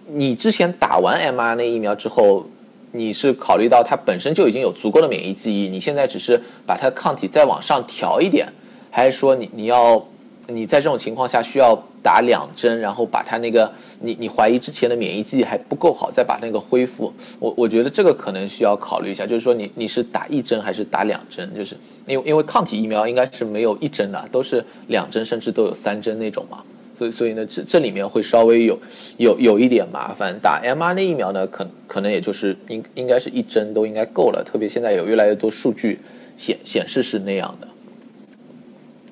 [0.08, 2.46] 你之前打完 mRNA 疫苗之后，
[2.94, 8.48] 你是考虑到它本身就已经有足够的免疫记忆，你现在只是把它抗体再往上调一点，
[8.90, 10.06] 还是说你你要？
[10.52, 13.72] 你在这种情况下需要打两针，然后把它那个
[14.02, 17.14] 你你怀疑之前的免疫记忆还不够好，再把那个恢复。
[17.40, 21.48] 我我觉得这个可能需要考虑一下，就是说你你是打一针还是打两针？
[21.56, 21.78] 就是
[22.08, 26.64] 因为因为抗体疫苗应该是没有一针的，都是两针甚至都有三针那种嘛。
[26.98, 28.76] 所以所以呢，这这里面会稍微有
[29.18, 30.36] 有有一点麻烦。
[30.42, 34.44] 打 mRNA 疫苗呢，可可能也就是应应该是一针都应该够了。
[34.44, 36.00] 特别现在有越来越多数据
[36.36, 37.68] 显显示是那样的。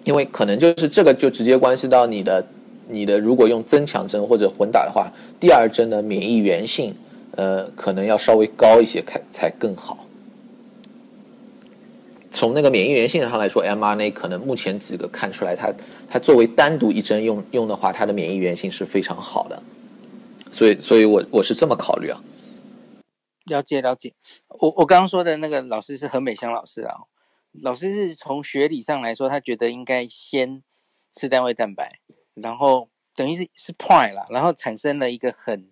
[0.07, 2.41] 因为可能就是这个就直接关系到你的，
[2.87, 6.95] 你的如果用增强针或者混打的话，第二针的免疫原性，
[7.31, 10.05] 呃，可能要稍微高一些，才才更好。
[12.31, 15.73] 从那个免疫原性上来说，mRNA 可能目前几个看出来，它
[16.07, 19.61] 它作为单独一针用用的话，它的免疫原性是非常好的。
[20.53, 22.23] 所以，所以我我是这么考虑啊。
[23.43, 24.13] 了解了解，
[24.61, 26.95] 我我刚刚说的那个老师是何美香老师啊。
[27.51, 30.63] 老师是从学理上来说，他觉得应该先
[31.11, 31.99] 吃单位蛋白，
[32.35, 35.71] 然后等于是是 point 啦，然后产生了一个很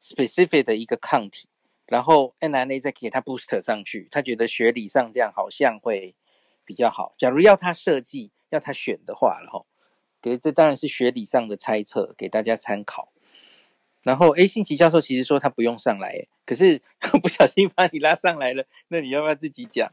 [0.00, 1.48] specific 的一个抗体，
[1.86, 6.16] 然后 mRNA 再给它 booster 上去，他觉得学理上这样好像会
[6.64, 7.14] 比较好。
[7.16, 9.66] 假如要他设计，要他选的话，然后，
[10.20, 13.12] 可是这当然是学理上的猜测，给大家参考。
[14.02, 16.82] 然后 A 信奇教授其实说他不用上来，可是
[17.22, 19.88] 不小心把你拉上来了，那你要不要自己讲？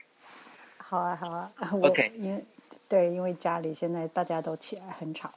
[0.89, 1.87] 好啊，好啊， 我.
[2.17, 2.43] 因为
[2.89, 5.29] 对，因为家里现在大家都起来很吵。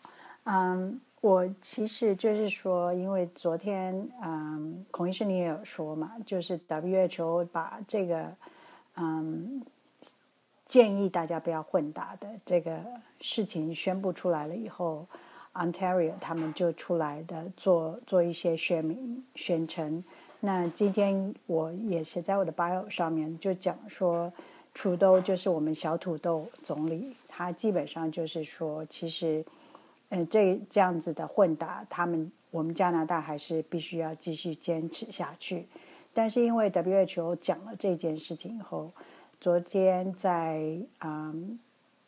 [0.44, 8.34] 嗯，我其实就是说，因为昨天，嗯，孔医师你也有说嘛，就是 WHO 把这个，
[8.96, 9.62] 嗯，
[10.64, 12.80] 建议大家不要混打的这个
[13.20, 15.06] 事情宣布出来了以后
[15.52, 20.02] ，Ontario 他们就出来的做做一些宣明宣称。
[20.40, 24.32] 那今天我也写在我的 bio 上面，就讲说。
[24.74, 29.44] 土豆就是我们小土豆总理，他基本上就是说，其实，
[30.08, 35.66] 嗯、呃，这这样子的混打，他们我们加拿大还是必须要继续坚持下去。
[36.14, 38.90] 但是因为 WHO 讲了这件事情以后，
[39.40, 41.58] 昨天在嗯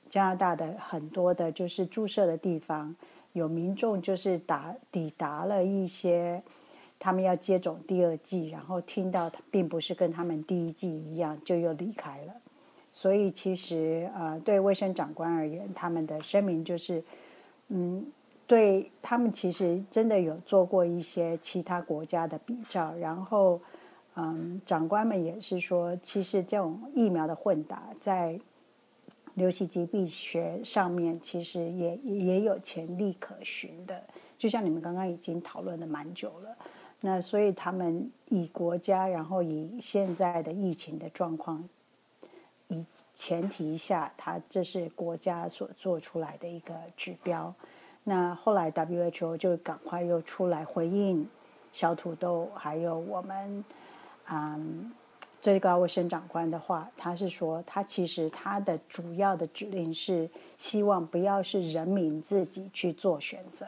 [0.09, 2.95] 加拿大的很多的就是注射的地方，
[3.35, 6.43] 有民众就是打抵达了一些。
[6.97, 12.33] 他们要接种第二剂，然后听到并不是跟他们第一剂一样，就又离开了。
[12.97, 17.03] 所以其实呃，对卫生长官而言，他们的声明就是，
[17.67, 18.07] 嗯，
[18.47, 23.61] 对他们其实真的有做过一些其他国家的比较，然后
[24.15, 28.39] 嗯，长官们也是说，其实这种疫苗的混打在
[29.35, 34.01] 流行疾病学上面，其实也也有潜力可循的。
[34.39, 36.57] 就像你们刚刚已经讨论的蛮久了。
[37.01, 41.69] 那所以他们以国家，然后以现在的疫情的状况，
[43.15, 47.55] 前提下，他这是国家所做出来的一个指标。
[48.05, 51.29] 那后来 WHO 就赶快又出来回应
[51.73, 53.65] 小土豆，还有我们
[54.29, 54.93] 嗯
[55.41, 63.67] 最高卫生长官的话，他是说，他其实他的主要的指令是希望不要是人民自己去做选择。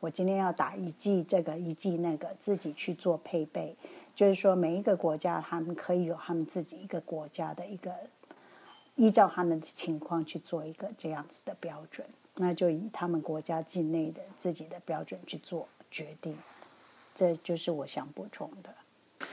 [0.00, 3.74] 我今天要打一剂这个一剂那个，自己去做配备，
[4.14, 7.92] 就是说每一个国家他们可以有他们自己一个国家的一个，
[8.98, 16.36] 依照他们的情况去做一个这样子的标准，那就以他们国家境内的自己的标准去做决定，
[17.14, 19.26] 这就是我想补充的。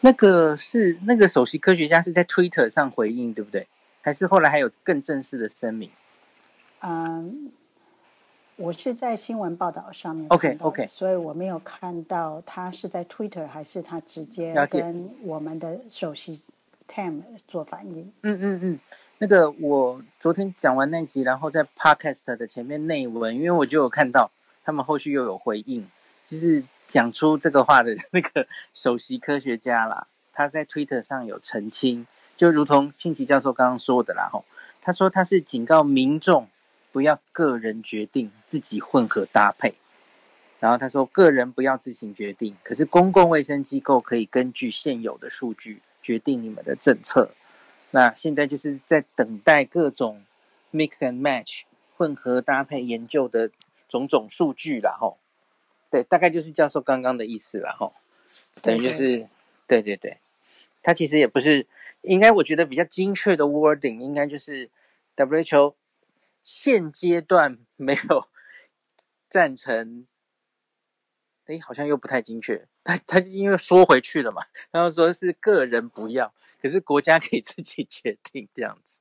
[0.00, 3.66] 那个是那个首席科学家是在 Twitter 上回应，对不对？
[4.00, 5.90] 还是后来还有更正式的声明？
[6.80, 7.52] 嗯。
[8.56, 16.40] 我是在新闻报道上面，OK OK，所以我没有看到他是在 Twitter 还是他直接跟我们的首席
[16.92, 18.12] Tim 做反应。
[18.22, 18.80] 嗯嗯嗯，
[19.18, 24.30] 那个我昨天讲完那集，然后在 Podcast 的前面内文，因为我就有看到
[24.64, 25.88] 他们后续又有回应，
[26.26, 34.44] 就是讲出这个话的那个首席科学家啦，他在 Twitter 上有澄清，就如同庆奇教授刚刚说的啦，吼，
[34.82, 36.48] 他说他是警告民众。
[36.92, 39.76] 不要个人决定自己混合搭配，
[40.60, 47.30] 然后他说个人不要自行决定，可是公共卫生机构可以根据现有的数据决定你们的政策。
[47.92, 50.24] 那现在就是在等待各种
[50.72, 51.62] mix and match
[51.96, 53.50] 混合搭配研究的
[53.88, 55.18] 种种数据了吼。
[55.90, 57.94] 对，大概就是教授刚刚的意思了吼。
[58.62, 59.28] 等于就是，
[59.66, 60.18] 对对对，
[60.82, 61.66] 他其实也不是，
[62.00, 64.70] 应该我觉得比较精确的 wording 应该就是
[65.16, 65.74] WHO。
[66.42, 68.26] 现阶段没有
[69.30, 70.08] 赞成，
[71.46, 72.66] 哎，好像又不太精确。
[72.84, 79.00] 他他因为说回去了嘛，然后说是个人不要，可是国家可以自己决定这样子。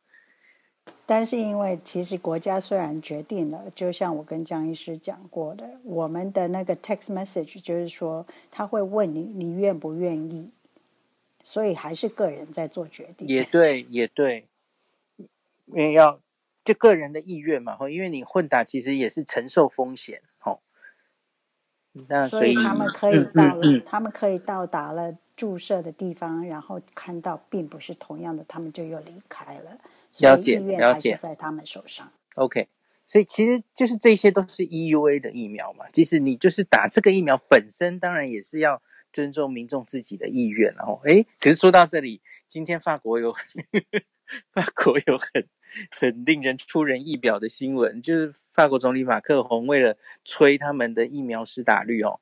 [1.06, 10.52] 但是因为其实国家虽然决定了，就像我跟江医师讲过的，我们的那个 text message 就是说他会问你，你愿不愿意，
[11.44, 13.28] 所以还是个人在做决定。
[13.28, 14.48] 也对，也对，
[15.66, 16.20] 因为要。
[16.64, 20.31] 就个人的意愿嘛，因为你混打其实也是承受风险，吼。
[21.94, 29.78] 那所以，所以他们可以到了，嗯嗯嗯、他们可以到达了注射的地方，然后看到并不是同样的，他们就又离开了。
[30.20, 32.12] 了解，了解在他们手上。
[32.36, 32.68] OK，
[33.06, 35.86] 所以其实就是这些都是 EUA 的疫苗嘛。
[35.92, 38.82] 即使你就是打这个疫苗本身，当然也是要
[39.12, 43.36] 尊重民众自己的意愿，然后，诶，可是说到这里，今天法国有。
[44.52, 45.48] 法国有很
[45.92, 52.20] 很令人出人意表的新闻，就是法国总理马克宏为了催他们的疫苗施打率哦，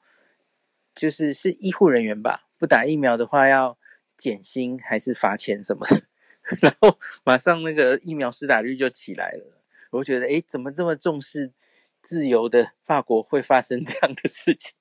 [0.95, 3.77] 就是是医护人员吧，不打疫苗的话要
[4.17, 6.01] 减薪还是罚钱什么的，
[6.61, 9.61] 然后马上那个疫苗施打率就起来了。
[9.91, 11.51] 我觉得，诶，怎么这么重视
[12.01, 14.73] 自由的法国会发生这样的事情？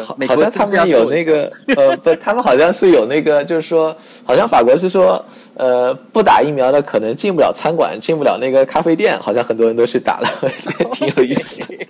[0.00, 5.24] 好，好像他们有那个，呃，不，他们好像是有那个，就是说，好像法国是说，
[5.54, 10.28] 呃，不打疫苗的可能进不了餐馆，进不了那个咖啡店，好像很多人都去打了，
[10.92, 11.86] 挺有意思的，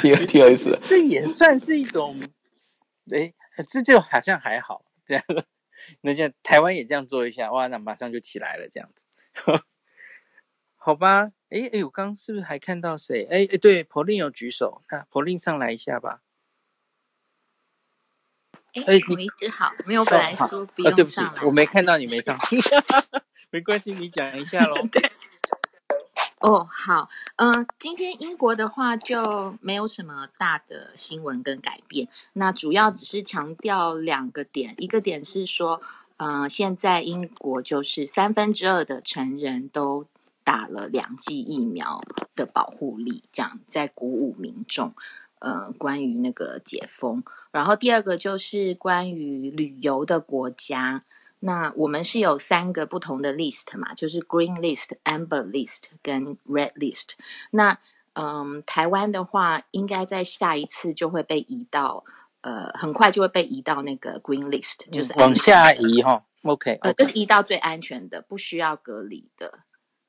[0.00, 0.78] 挺挺有意思的。
[0.84, 2.18] 这也算是一种，
[3.12, 3.32] 哎，
[3.68, 5.24] 这就好像还好，这样，
[6.00, 9.04] 那像台湾也这样做一下，哇，那马上就起来了，这样子，
[10.76, 11.30] 好吧？
[11.50, 13.26] 哎哎，我刚刚是不是还看到谁？
[13.30, 16.20] 哎哎，对，Pauline 有举手，那 Pauline 上来一下吧。
[18.86, 20.90] 哎，孔医师好，没有，本来说不用上来。
[20.90, 22.36] 哦，对不起，我没看到你没上，
[23.50, 24.74] 没关系，你讲一下喽。
[24.90, 25.10] 对，
[26.40, 35.80] 哦，好，嗯、呃，今天英国的话就没有什么大的新闻跟改变，那主要只是强调两个点，一个点是说，
[36.16, 40.06] 嗯、呃，现在英国就是三分之二的成人都
[40.42, 42.02] 打了两剂疫苗
[42.34, 44.94] 的保护力，这样在鼓舞民众。
[45.40, 47.22] 呃，关于那个解封，
[47.54, 51.04] 然后第二个就是关于旅游的国家。
[51.38, 57.10] 那我们是有三个不同的 list 嘛，就是 green list、amber list 跟 red list。
[57.50, 57.78] 那
[58.14, 62.04] 嗯，台湾的话，应该在下一次就会被移到，
[62.40, 66.24] 呃，很快就会被移到那个 green list，就是往下移哈。
[66.42, 69.60] OK，呃，就是移到最安全的，不需要隔离的，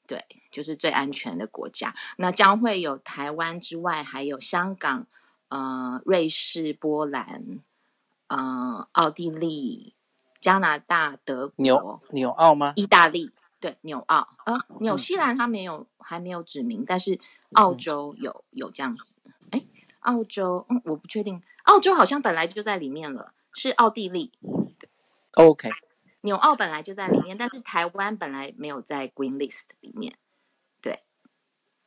[0.08, 1.93] 对，就是最安全的国家。
[2.18, 5.06] 那将会有台湾之外，还有香港。
[5.56, 7.62] 呃，瑞士、波兰、
[8.28, 9.95] 呃，奥地利、
[10.41, 12.74] 加拿大、德国、纽纽澳吗？
[12.76, 13.32] 意大利，
[13.62, 14.28] 对，纽澳。
[14.45, 17.18] 呃，纽西兰它没有，嗯、还没有指明，但是
[17.53, 19.06] 澳洲有有这样子。
[19.51, 19.64] 哎，
[19.99, 24.34] 澳洲，嗯，我不确定，澳洲好像本来就在里面了，是奥地利。
[24.78, 24.89] 对
[25.36, 25.70] ，OK。
[26.24, 30.18] 纽澳本来就在里面，但是台湾本来没有在 Green List 里面。
[30.82, 31.03] 对，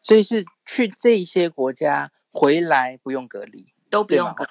[0.00, 2.12] 所以是去这些国家。
[2.38, 4.50] 回来不用隔离，都不用隔离，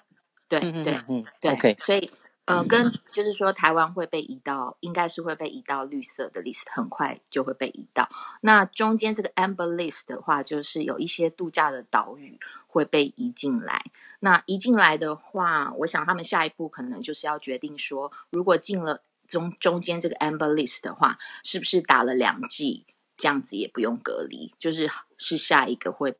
[0.49, 1.75] 对对对，嗯对，OK。
[1.79, 2.11] 所以，
[2.43, 8.09] 呃，跟就是说，台湾会被移到，应该是会被移到绿色的 list，很快就会被移到。
[8.41, 13.85] 那中间这个 amber list 的话，就是有一些度假的岛屿会被移进来。
[14.19, 22.85] 那移进来的话，我想他们下一步可能就是要决定说，如果进了中中间这个 amber list 的话，是不是打了两剂，
[23.15, 26.17] 这样子也不用隔离，就是是下一个会。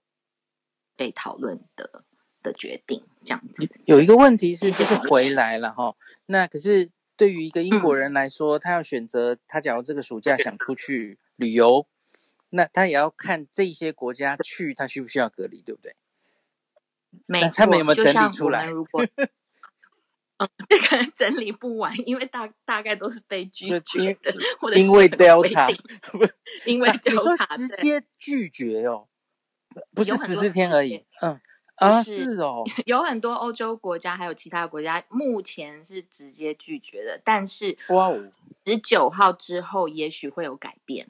[0.98, 2.04] 被讨论的
[2.43, 5.95] 的决定这样子，有一个问题是，就是回来了哈。
[6.26, 11.88] 那可是对于一个英国人来说，嗯、他要选择，他假如这个暑假想出去旅游，
[12.50, 15.95] 那他也要看这些国家去，他需不需要隔离，对不对？
[17.26, 18.68] 没错，他们有没有整理出来？
[18.68, 19.06] 如果
[20.38, 25.76] 嗯， 这个整理不完，因为大大概都是被拒绝的，或者因为 Delta，
[26.66, 29.08] 因为 Delta 直接拒绝哦。
[29.94, 31.40] 不是十四天而已，嗯
[31.76, 38.32] 啊是，哦，有很多欧洲国家还有其他国家目前是直接拒绝的，但是哇哦，
[38.66, 41.08] 十九号之后也许会有改变。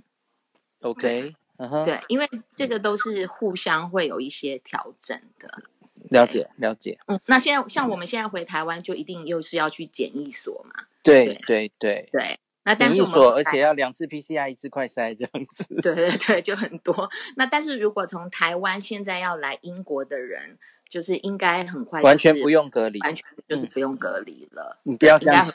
[0.81, 1.33] OK，
[1.85, 5.63] 对，因为这个都是互相会有一些调整的。
[6.11, 10.85] 了解了解，嗯，那现在像我们现在回台湾，就一定又是要去检疫所嘛？
[11.01, 12.39] 对对对对。
[12.73, 15.63] 对那但是我们所，而且要两次 PCR，一次快筛这样子。
[15.81, 17.09] 对对对，就很多。
[17.35, 20.57] 那但是如果从台湾现在要来英国的人，
[20.89, 24.79] 就是应该很快完全不用隔离，完全就是不用隔离了。
[24.83, 25.45] 嗯、你不要这样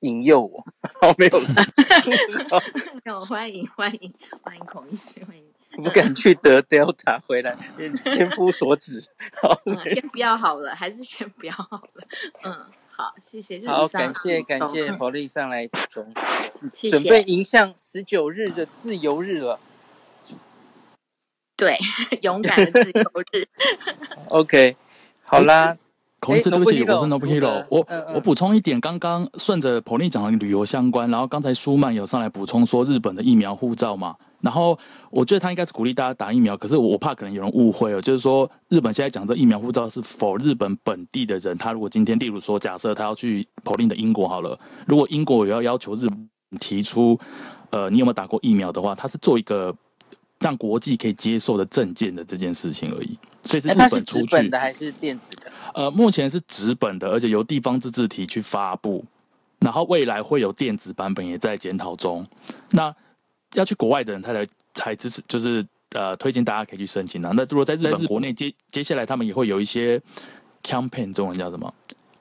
[0.00, 0.64] 引诱我，
[1.02, 1.40] 我，没有
[3.04, 5.44] 没有，欢迎欢迎欢迎孔医师，欢迎。
[5.82, 7.54] 不敢去得 Delta 回来，
[8.04, 9.04] 千夫 所指。
[9.42, 12.06] 好、嗯，先不要好了，还是先不要好了。
[12.44, 12.66] 嗯。
[12.96, 13.60] 好，谢谢。
[13.66, 16.06] 好，感谢感谢 Pauline 上来补充，
[16.74, 16.98] 谢谢。
[16.98, 19.60] 准备迎向十九日的自由日了。
[21.56, 21.78] 对，
[22.22, 23.46] 勇敢的自由日。
[24.28, 24.76] OK，
[25.24, 25.76] 好啦。
[26.18, 27.64] 孔医师，对不起，我是 Noble Hero。
[27.68, 34.16] 我我补充一点，刚刚顺着 Pauline 讲的旅游相关，然后刚才舒曼有上来补充说日本的疫苗护照嘛。
[34.40, 34.78] 然后
[35.10, 46.28] 我觉得他应该是鼓励大家打疫苗，可是我怕可能有人误会哦，就是说日本现在讲这疫苗护照是 for 日本本地的人，他如果今天例如说假设他要去 Pauline 的英国好了，如果英国也要要求日本
[46.60, 47.18] 提出，
[47.70, 49.74] 呃，你有没有打过疫苗的话，他是做一个
[50.38, 55.50] 让国际可以接受的证件的这件事情而已，所以是日本出本的还是电子的？
[55.74, 59.04] 呃，目前是纸本的，而且由地方自治体去发布，
[59.60, 62.26] 然后未来会有电子版本也在检讨中。
[62.70, 62.94] 那
[63.56, 67.32] 要去国外的人，他才才支持，就是呃，推荐大家可以去申请啊。
[67.34, 70.00] 那如果在日本国内接接下来，他们也会有一些
[70.62, 71.72] campaign，中文叫什么？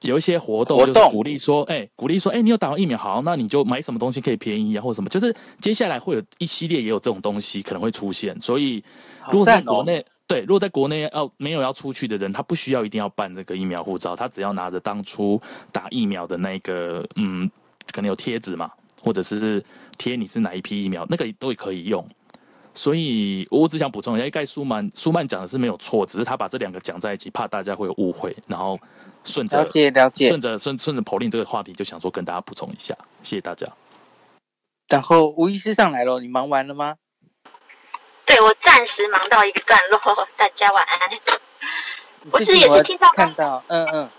[0.02, 5.10] 有一些活动，就是鼓励说，哎、欸，鼓励说，哎、欸，你有打完疫苗，好，那你就买什么东西可以便宜啊，或者什么？
[5.10, 8.40] 就是接下来会有一系列也有这种东西可能会出现。
[8.40, 8.84] 所以，
[9.32, 17.50] 如果在国内，哦、对，如果在国内要没有要出去的人，他不需要一定要办这个疫苗护照，他只要拿着当初打疫苗的那个，嗯，
[17.92, 18.72] 可能有贴纸嘛。
[19.02, 19.64] 或者是
[19.98, 22.08] 贴你是哪一批疫苗，那个都可以用。
[22.74, 28.36] 所以我只想补充一下，盖舒曼舒曼讲的是没有错，只是他把这两个讲在一起，怕大家会有误会。
[28.48, 28.78] 然后
[29.24, 32.94] 顺着了解了解，顺着顺顺着 Pauline 这个话题，就想说跟大家补充一下，
[33.24, 33.66] 谢谢大家。
[34.90, 36.96] 然后吴医师上来了，你忙完了吗？
[38.26, 41.10] 对，我暂时忙到一个段落，大家晚安。
[42.32, 44.10] 我自己也是听到看到，嗯嗯。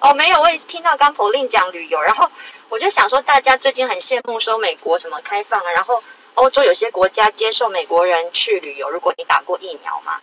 [0.00, 2.28] 哦，没有，我也是听到刚 Pauline 讲旅游，然后。
[2.70, 6.02] 我就想说，大家最近很羡慕说美国什么开放啊，然后
[6.34, 10.20] 欧洲有些国家接受美国人去旅游，如果你打过疫苗嘛。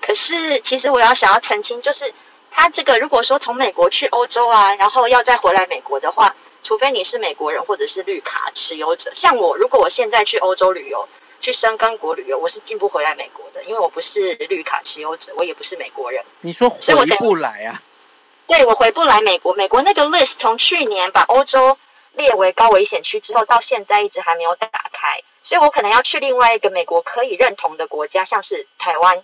[0.00, 2.12] 可是其实我要想要澄清，就是
[2.50, 6.34] 他这个如果说从美国去欧洲啊，然后要再回来美国的话，
[6.64, 9.12] 除非你是美国人或者是绿卡持有者。
[9.14, 11.06] 像我，如果我现在去欧洲旅游，
[11.42, 16.24] 去申根国旅游，我是进不回来美国的，因为我不是绿卡持有者，我也不是美国人。
[16.40, 17.82] 你说回不来啊？
[18.46, 19.54] 对，我回不来美国。
[19.54, 21.78] 美国那个 list 从去年把欧洲
[22.12, 29.22] 列为高危险区之后，到现在一直还没有打开，所以我可能要去另外一个美国可以认同的国家，像是台湾。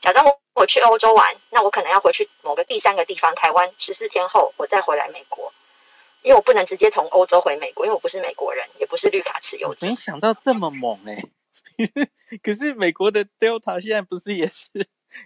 [0.00, 5.52] 假装我我去欧洲玩，那我可能要回去某个第三个地方，台湾十四天后我再回来美国，
[6.22, 9.86] 因为我不能直接从欧洲回美国，因为我不是美国人，也不是绿卡持有者。
[9.86, 11.22] 没想到这么猛哎、
[12.42, 14.66] 可是美国的 Delta 现在不是也是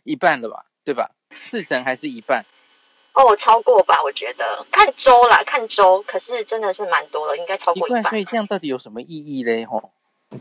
[0.05, 0.67] 一半了吧？
[0.85, 1.11] 对吧？
[1.31, 2.45] 四成还是一半？
[3.17, 4.01] 哦，超过吧？
[4.05, 8.03] 我觉得看周啦，看周，可是真的是蛮多了，应该超过一半。
[8.05, 9.65] 所以这样到底有什么意义嘞？
[9.65, 9.91] 吼？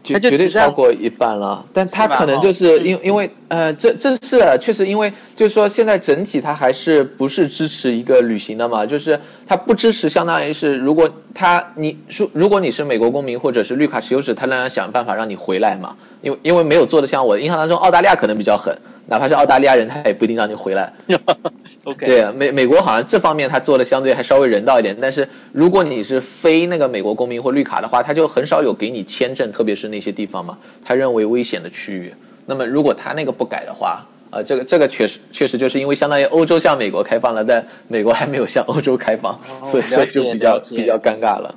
[0.04, 18.76] 绝绝对超过一半了，但他可能就是因因为呃，这这是确实因为就是说现在整体他还是不是支持一个旅行的嘛，就是他不支持，相当于是如果他你说如果你是美国公民或者是绿卡持有者，他仍然想办法让你回来嘛，因为因为没有做的像我印象当中澳大利亚可能比较狠，
[19.08, 20.92] 哪怕是澳大利亚人，他也不一定让你回来。
[21.86, 32.12] OK，对，美美国好像这方面他做的相对还稍微人道一点，但是如果你是非那个美国公民或绿卡的话，他就很少有给你签证，特别是那些地方嘛，他认为危险的区域。
[32.48, 41.54] 那么如果他那个不改的话，啊、呃，这个这个确实确实就是因为相当于欧洲向美国开放了，但美国还没有向欧洲开放，哦、所以所以就比较比较尴尬了。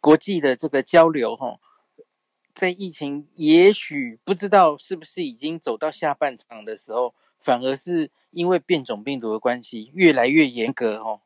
[0.00, 1.56] 国际的这个交流哈，
[2.58, 7.14] 在疫情也许不知道是不是已经走到下半场的时候。
[7.38, 11.20] 反而是因为变种病毒的关系，越来越严格哦。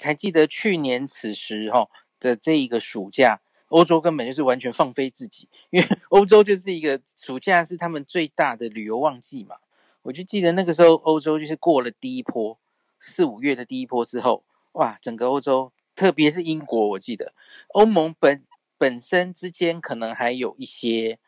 [0.00, 1.88] 还记得去年此时哈
[2.18, 9.58] 的这一个暑假，欧洲根本就是完全放飞自己，因为 欧洲就是一个暑假是他们最大的旅游旺季嘛。
[10.02, 12.58] 我就记得那个时候，欧洲就是过了第一波
[12.98, 17.32] 四五月的第一波之后，哇，整个欧洲，特别是英国，我记得
[17.68, 18.42] 欧盟本
[18.82, 21.18] 本身之间可能还有一些。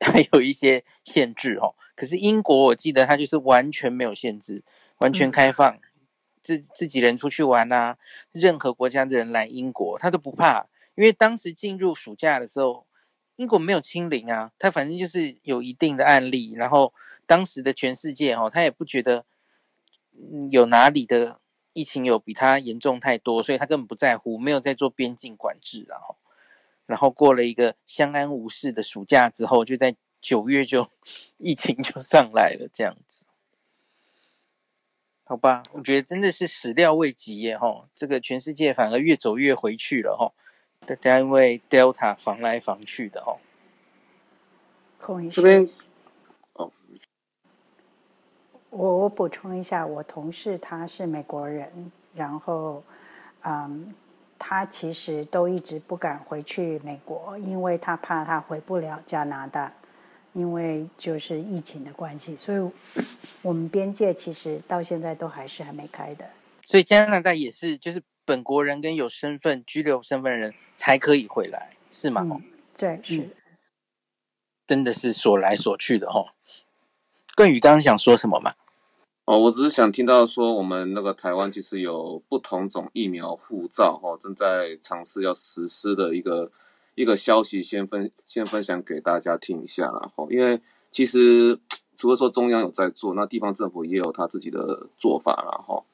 [0.12, 4.62] 还有一些限制哦，可是英国我记得它就是完全没有限制，
[4.96, 5.78] 完全开放，
[6.40, 7.98] 自自己人出去玩啊，
[8.32, 12.86] 任何国家的人来英国他都不怕，因为当时进入暑假的时候，
[13.36, 16.94] 英国没有清零啊，他反正就是有一定的案例，然后
[17.26, 19.26] 当时的全世界哦，他也不觉得
[20.50, 21.40] 有哪里的
[21.74, 26.16] 疫情有比他严重太多，所以他根本不在乎，没有在做边境管制啊。
[26.90, 30.90] 然后过了一个相安无事的暑假之后，就在九月就
[31.38, 33.24] 疫情就上来了，这样子，
[35.22, 35.62] 好吧？
[35.70, 37.88] 我觉得真的是始料未及耶，哈！
[37.94, 40.32] 这个全世界反而越走越回去了，哈！
[40.84, 43.38] 大家因为 Delta 防来防去的，哈。
[45.30, 45.70] 这边，
[46.54, 46.72] 哦，
[48.70, 52.82] 我我补充一下，我同事他是美国人，然后，
[53.42, 53.94] 嗯。
[54.42, 59.70] 他其实都一直不敢回去美国，因为他怕他回不了加拿大，
[60.32, 62.70] 因为就是疫情的关系，所以
[63.42, 66.24] 我们边界其实到现在都还是还没开的。
[66.64, 72.26] 所以加拿大也是，就是本国人跟有身份居留身份的人才可以回来，是吗？
[72.26, 72.42] 嗯、
[72.78, 73.30] 对，是、嗯，
[74.66, 76.32] 真的是所来所去的哦。
[77.36, 78.54] 冠宇刚刚想说什么吗？
[79.30, 86.50] 哦，我只是想听到说，我们那个台湾其实有不同种疫苗护照，哈，正在尝试要实施的一个
[86.96, 90.60] 一个消息，先分先分享给大家听一下，然后，因为
[90.90, 91.56] 其实
[91.94, 95.84] 除了说中央有在做，那地方政府也有他自己的做法，然后，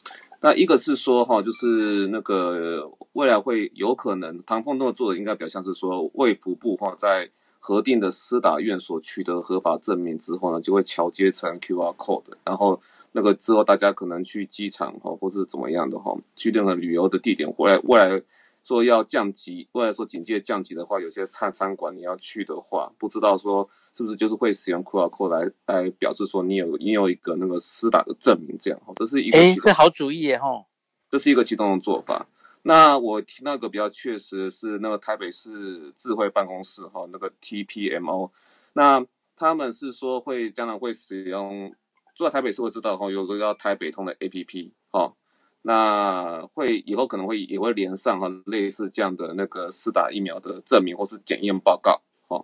[0.41, 7.29] 那一个是说，哈，就是那个未来会有可能，唐凤诺做的应该比较像是说，卫福部哈在
[7.61, 12.81] 核定的施打院所取得合法证明之后呢，就会桥接成 QR code，然后。
[13.17, 18.23] 那个之后，大家可能去机场哈，或是怎么样的哈，去任何旅游的地点，未来未来
[18.63, 30.67] 说要降级，未来说警戒降级的话，有些餐餐馆你要去的话，不知道说是不是就是会使用 QR code 来来表示说你有你有一个那个施打的证明，这样哈，这是一个哎，这好主意耶哈，
[31.11, 32.27] 这是一个其中的做法。
[32.65, 38.29] 那我听那个比较确实是那个台北市智慧办公室哈，那个 TPMO，
[38.75, 41.75] 那他们是说会将来会使用。
[42.17, 45.13] 住在台北市会知道哈，有个叫台北通的 APP 哈，
[45.61, 52.43] 那会以后可能会也会连上哈，类似这样的那个四打疫苗的证明或是检验报告哈，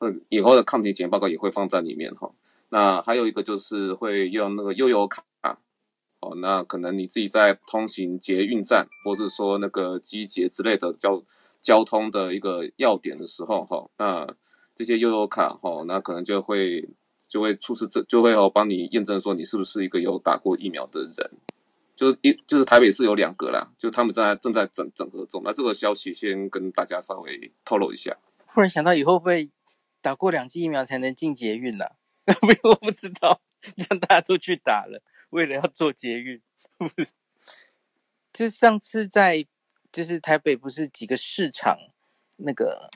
[0.00, 2.30] 嗯，以后的抗体检验报告也会放在里面哈。
[2.68, 5.24] 那还有一个就是会用那个悠游卡，
[6.20, 11.22] 哦，那可能你自己在通行捷运站或者说那个机捷之类的交
[11.62, 14.26] 交通的一个要点的时候哈，那
[14.76, 16.90] 这些悠游卡哈，那可能就会。
[17.28, 21.30] 就会出示这就会哦帮你验证说你是不是一个有打过疫苗的人，
[21.96, 25.42] 就一就是台北市有两个啦，就他们在正在整整合中。
[25.44, 28.16] 那这个消息先跟大家稍微透露一下。
[28.48, 29.50] 突然想到以后会
[30.00, 31.86] 打过两剂疫苗才能进捷运呢？
[32.26, 33.40] 不， 我不知道，
[33.76, 36.40] 这样大家都去打了，为了要做捷运。
[38.32, 39.46] 就上次在
[39.92, 41.78] 就是台北不是几个市场
[42.36, 42.90] 那个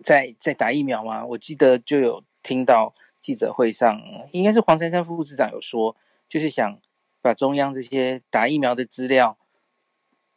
[0.00, 1.24] 在在打疫苗吗？
[1.24, 3.98] 我记得就有听到记者会上，
[4.32, 5.96] 应该是黄珊珊副市长有说，
[6.28, 6.78] 就是想。
[7.24, 9.38] 把中央这些打疫苗的资料，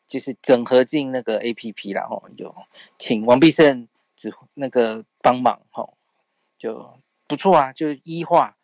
[0.05, 2.53] 就是整合进那个 APP 然后就
[2.99, 5.97] 请王必胜指那个帮忙吼，
[6.59, 8.55] 就不错啊，就医化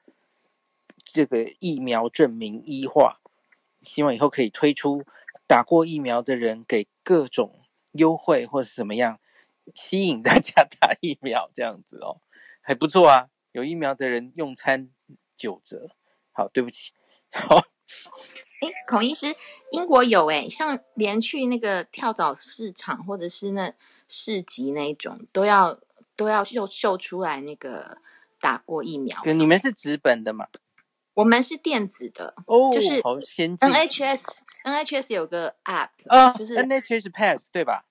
[1.04, 3.22] 这个疫苗证明医化，
[3.82, 5.04] 希望以后可以推出
[5.48, 7.62] 打过疫苗的人给各种
[7.94, 9.20] 优惠或者怎么样，
[9.74, 12.22] 吸引大家 打疫苗这样子哦，
[12.62, 14.90] 还不错啊，有疫苗的人用餐
[15.36, 15.92] 九折。
[16.32, 16.92] 好，对不起，
[17.32, 17.58] 好。
[17.58, 19.36] 哎，孔医师，
[19.72, 23.74] 英国有哎，像连去那个跳蚤市场或者是那
[24.08, 25.80] 市集那种，都要
[26.16, 27.98] 都要秀秀出来那个
[28.40, 29.20] 打过疫苗。
[29.26, 30.48] 你们是纸本的吗？
[31.16, 33.68] 我们是电子的哦，就是好先进。
[33.68, 34.26] NHS
[34.64, 37.84] NHS 有个 App 啊，就是 NHS Pass 对吧？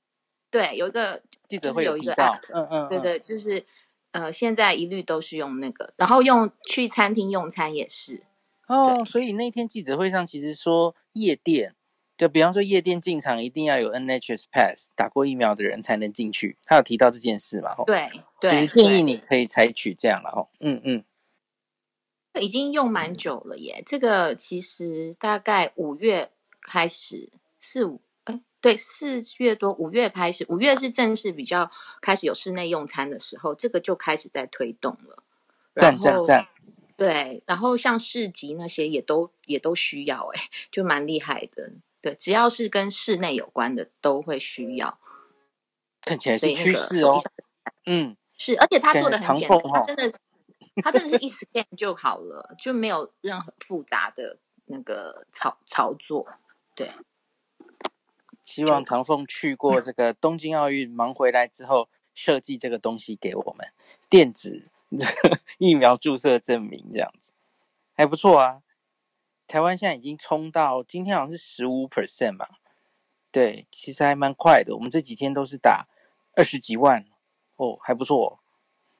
[0.50, 3.66] 对，有一个记者会有一个 App，嗯嗯，对对，就是
[4.12, 8.22] 呃，现在一律都是用那个，然后用去餐厅用餐也是。
[8.66, 11.74] 哦，所以那天记者会上其实说夜店，
[12.16, 16.56] 就比方说夜店进场一定要有 NHS Pass，打过疫苗的人才能进去。
[16.64, 17.74] 他有提到这件事嘛？
[17.86, 18.08] 对
[18.40, 20.48] 对，就是建议你可以采取这样了哦。
[20.60, 21.04] 嗯嗯，
[22.40, 23.82] 已经用蛮久了耶。
[23.84, 26.30] 这个其实大概五月
[26.62, 28.09] 开始，四五哎，
[28.60, 31.70] 对，四月多五月开始，五月是正式比较
[32.00, 35.22] 开始有室内用餐的时候，这个就开始在推动了。
[35.74, 36.46] 赞赞赞！
[36.96, 41.70] 对，然后像市集那些也都也都需要，哎，就蛮厉害的。
[42.02, 44.98] 对，只要是跟室内有关的，都会需要。
[46.02, 47.18] 看起来是趋势哦。
[47.86, 50.12] 嗯，是，而且他做的很简单，他真的，
[50.82, 56.26] 他真的是一 scan 就好了，就没有任何复杂的那个操操作。
[56.74, 56.90] 对，
[58.44, 63.72] 希望唐凤去过这个东京奥运，忙回来之后设计这个东西给我们
[64.08, 64.70] 电子。
[65.58, 67.32] 疫苗注射证明这样子
[67.94, 68.62] 还不错啊。
[69.46, 72.46] 台湾现在已经冲到今天好像是十五 percent 嘛，
[73.30, 74.74] 对，其实还蛮快的。
[74.74, 75.86] 我们这几天都是打
[76.34, 77.06] 二十几万
[77.54, 78.40] 哦，还不错。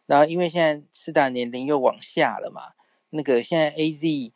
[0.06, 2.74] 然后因为现在施打年龄又往下了嘛，
[3.10, 4.32] 那个现在 AZ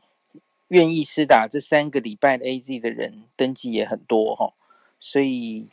[0.69, 4.55] 愿意施打这三个礼拜的 AZ 的人登记也很多哈，
[5.07, 5.69] 所以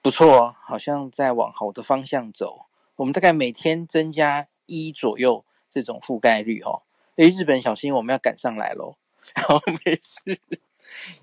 [0.00, 2.66] 不错哦，好像在往好的方向走。
[2.94, 4.46] 我们大概每天增加。
[4.68, 6.82] 一左右这种覆盖率哦，
[7.14, 8.96] 诶，日本小心我们要赶上来喽。
[9.46, 10.40] 好，没事。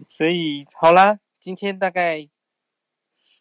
[0.08, 2.30] 所以好啦，今天大概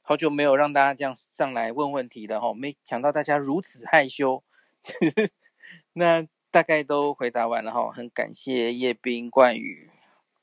[0.03, 4.43] 好久没有让大家这样上来问问题了哈，没想到大家如此害羞。
[5.95, 9.89] 那大概都回答完了哈，很感谢叶斌、冠宇，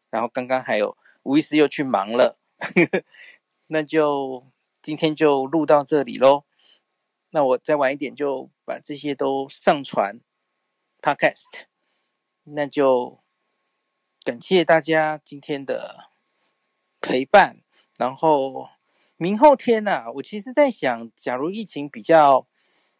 [0.09, 2.39] 然后刚刚还有吴医师又去忙了，
[3.71, 4.47] 那就
[4.81, 6.43] 今天就录到这里喽。
[7.29, 10.19] 那我再晚一点就把这些都上传
[10.99, 11.65] Podcast，
[12.43, 13.19] 那就
[14.23, 16.09] 感谢大家今天的
[16.99, 17.57] 陪伴。
[17.95, 18.69] 然后
[19.17, 22.47] 明后天呢、啊，我其实在想，假如疫情比较，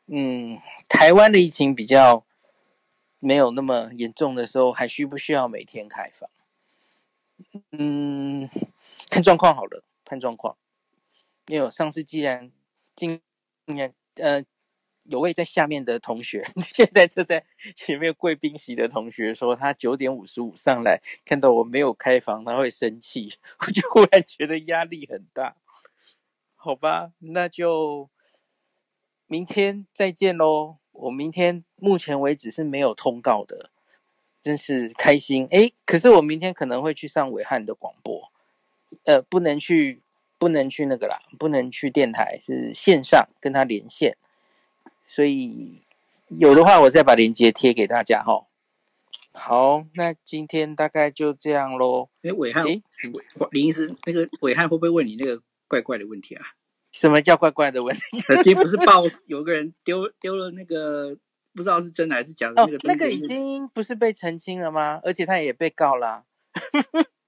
[0.05, 2.23] 嗯，台湾的疫情比较
[3.19, 6.29] 没有那么严重的时候，还需不需要每天开放？
[7.71, 8.47] 嗯，
[9.09, 10.57] 看状况好了，看状况。
[11.47, 12.51] 因为我上次既然
[12.95, 13.21] 今
[13.65, 13.93] 年。
[14.15, 14.43] 呃，
[15.05, 16.43] 有位在下面的同学，
[16.75, 23.31] 现在就在前面贵宾席的同学说，他九点五十五上来，看到我没有开房，他会生气。
[23.65, 25.55] 我就忽然觉得压力很大。
[26.55, 28.09] 好吧，那就
[29.25, 30.79] 明天再见喽。
[30.91, 33.71] 我明天目前为止是没有通告的，
[34.41, 35.47] 真是开心。
[35.51, 38.28] 诶，可是我明天可能会去上伟汉的广播，
[39.05, 40.01] 呃，不能去。
[40.39, 44.15] 不能去那个啦，不能去电台，是线上跟他连线，
[45.05, 45.81] 所以
[46.29, 48.45] 有的话我再把链接贴给大家哈。
[49.33, 52.07] 好，那今天大概就这样喽。
[52.23, 52.81] 哎，伟汉，哎，
[53.51, 56.45] 林医师，那个伟汉会不会问你那个怪怪的问题啊？
[56.93, 58.21] 什么叫怪怪的问题？
[58.41, 61.17] 今天不是报有个人丢丢了那个
[61.53, 65.01] 不知道是真的还是假的那个东西，哦，那个已经不是被澄清了吗？
[65.03, 66.23] 而且他也被告了。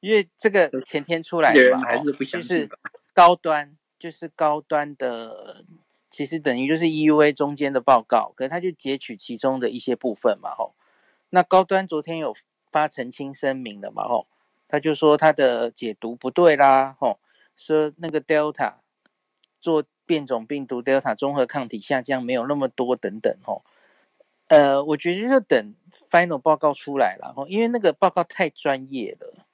[0.00, 2.70] 因为这个前天出来的嘛，还是不相信，就是
[3.14, 5.64] 高端，就是高端的，
[6.10, 10.74] 其实等于就是 EUA 中间的报告，可是他就截取其中的一些部分嘛，吼。
[11.30, 12.34] 那高端昨天有
[12.70, 14.26] 发澄清声明的嘛，吼。
[14.70, 17.18] 他就说他的解读不对啦，吼，
[17.56, 18.74] 说那个 Delta
[19.58, 23.64] 做变种病毒 Delta 中和抗体下降没有那么多等等，吼，
[24.48, 25.74] 呃，我觉得就等
[26.10, 29.47] final 报告出来了，吼，因为那个报告太专业了。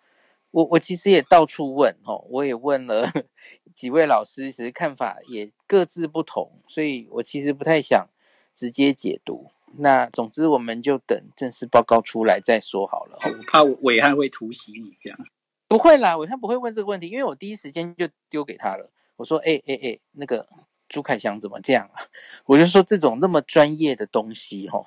[0.55, 3.11] 我我其实也到处问，哦，我也问了
[3.75, 8.07] 几位老师，其实看法也各自不同，所以我其实不太想
[8.55, 9.51] 直接解读。
[9.79, 13.19] 那总之，我们就等正式报告出来再说好了。
[13.25, 15.19] 我怕伟汉会突袭你这样。
[15.67, 18.93] 不会啦，伟汉不会问这个问题，因为我第一时间就丢给他了。
[19.17, 20.49] 我说：“哎哎哎，那个
[20.89, 22.07] 朱凯翔怎么这样啊？”
[22.47, 24.87] 我就说：“这种那么专业的东西，吼，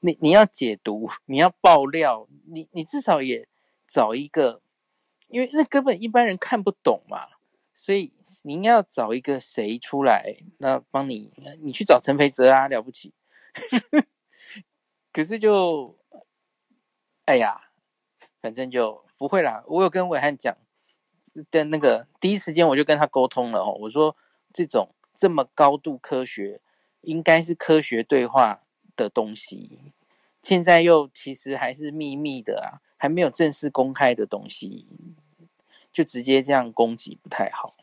[0.00, 3.46] 你你要解读，你要爆料，你你至少也
[3.86, 4.62] 找一个，
[5.32, 7.26] 因为那根本一般人看不懂嘛，
[7.74, 8.12] 所以
[8.44, 11.32] 你应该要找一个谁出来，那帮你，
[11.62, 13.14] 你去找陈培哲啊，了不起。
[15.10, 15.98] ”可是就，
[17.24, 17.70] 哎呀，
[18.42, 19.64] 反正就不会啦。
[19.66, 20.54] 我有跟暐瀚讲，
[21.50, 23.74] 的那个第一时间我就跟他沟通了哦。
[23.80, 24.14] 我说
[24.52, 26.60] 这种这么高度科学，
[27.00, 28.60] 应该是科学对话
[28.94, 29.78] 的东西，
[30.42, 34.86] 现在又其实还是秘密的啊，还没有正式公开的东西，
[35.92, 37.74] 就直接这样攻击不太好。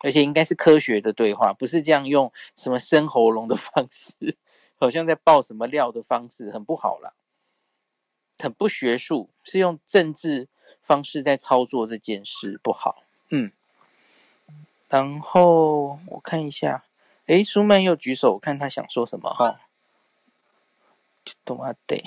[0.00, 4.36] 而且应该是科学的对话，不是这样用什么生喉咙的方式。
[4.78, 7.14] 好像在爆什么料的方式很不好啦，
[8.38, 10.48] 很不学术，是用政治
[10.82, 13.02] 方式在操作这件事不好。
[13.30, 13.50] 嗯，
[14.90, 16.84] 然后我看一下，
[17.24, 19.62] 诶，舒曼又举手，我看他想说什么哈？
[21.42, 22.04] 懂啊，对。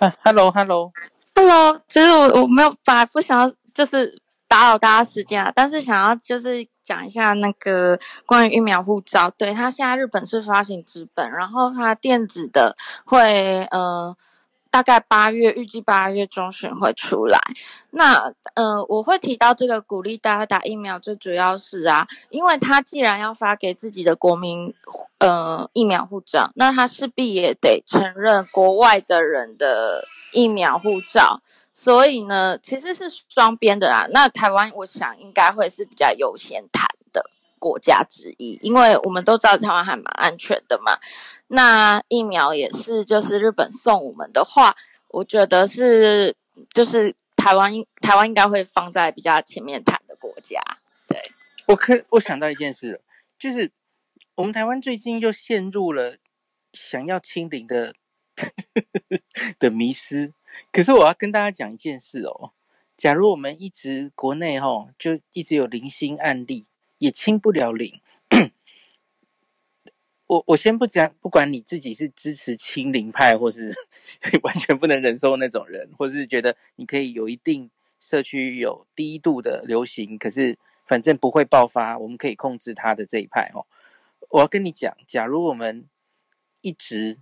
[0.24, 4.20] Hello，Hello，Hello，其实我我没有把不想要就是。
[4.50, 7.96] 打扰大家时间啊，但是想要就是讲一下那个
[8.26, 12.74] 关于疫苗护照，对，它现在日本是发行纸本，然后它电子的
[13.04, 14.12] 会呃
[14.70, 17.38] 大概八月，预计八月中旬会出来。
[17.90, 24.72] 那呃我会提到这个鼓励大家打疫苗，最主要是啊，因为他既然要发给自己的国民
[25.18, 31.42] 呃疫苗护照，那他势必也得承认国外的人的疫苗护照。
[31.72, 34.06] 所以呢，其实是双边的啦。
[34.10, 36.86] 那台湾，我想应该会是比较优先谈
[37.60, 40.98] 国家之一，因为我们都知道台湾还蛮安全的嘛。
[41.46, 44.74] 那疫苗也是，就是日本送我们的话，
[45.08, 46.34] 我觉得是，
[46.72, 50.60] 就是台湾，台湾应该会放在比较前面谈的国家。
[51.06, 51.30] 对，
[51.66, 53.00] 我可我想到一件事，
[53.38, 53.70] 就是
[54.36, 56.16] 我们台湾最近又陷入了
[56.72, 57.94] 想要清零的
[59.58, 60.32] 的迷思。
[60.72, 62.52] 可是我要跟大家讲一件事哦，
[62.96, 66.66] 假如我们一直国内哈就一直有零星案例，
[67.00, 68.00] 也清不了零。
[70.28, 73.68] 我我先不讲，不管你自己是支持清零派，或是
[74.44, 77.68] 完全不能忍受那种人，或是觉得你可以有一定
[77.98, 80.56] 社区有低度的流行，可是
[80.86, 83.66] 反正不会爆发，我们可以控制它的这一派哦。
[84.30, 85.88] 我要跟你讲，假如我们
[86.62, 87.18] 一直。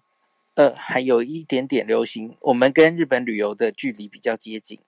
[0.58, 4.80] 呃，还有一点点流行，我们跟日本旅游的距离比较接近。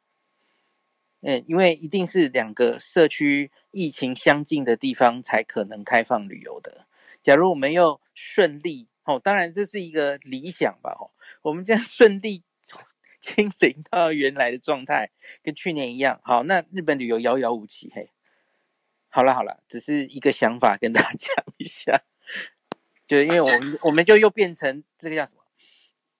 [1.22, 6.86] 嗯，因为一定是两个社区疫情相近的地方才可能开放旅游的。
[7.20, 11.10] 假如我们又顺利，哦，当然这是一个理想吧，哦，
[11.42, 12.42] 我们这样顺利
[13.20, 15.10] 清零到原来的状态，
[15.42, 17.92] 跟去年一样，好，那日本旅游遥遥无期。
[17.94, 18.10] 嘿，
[19.08, 22.02] 好了好了，只是一个想法跟大家 讲一下，
[23.06, 25.42] 就因为我们我们就又变成这个叫什么？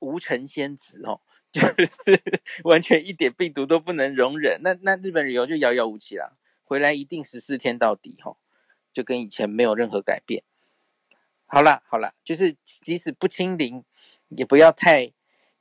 [0.01, 1.21] 无尘仙子哦，
[1.53, 2.23] 就是
[2.63, 8.37] 完全一点病毒都不能容忍，那那日本旅游就遥遥无期了，回来一定十四天到底吼，
[8.93, 10.45] 就跟以前没有任何改变。
[11.47, 13.85] 好啦好啦，就是即使不清零，
[14.29, 15.13] 也不要太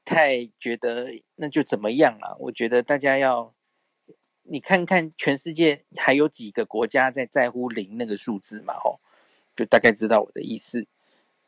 [0.06, 2.38] 太觉得那就怎么样了。
[2.42, 3.56] 我觉得大家要
[4.44, 9.00] 你看看全世界还有几个国家在在乎零那个数字嘛吼，
[9.56, 10.86] 就大概知道我的意思。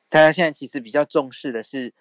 [0.09, 1.93] 大家现在其实比较重视的是。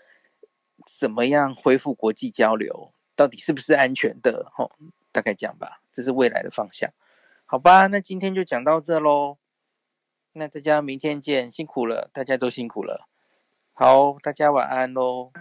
[0.85, 2.93] 怎么样恢复国际交流？
[3.17, 4.51] 到底是不是安全的？
[4.55, 4.71] 吼，
[5.13, 6.91] 大概讲吧，这是未来的方向。
[7.45, 9.37] 好吧，那今天就讲到这喽。
[10.33, 13.09] 那大家明天见，辛苦了，大家都辛苦了。
[13.73, 15.33] 好，大家晚安喽。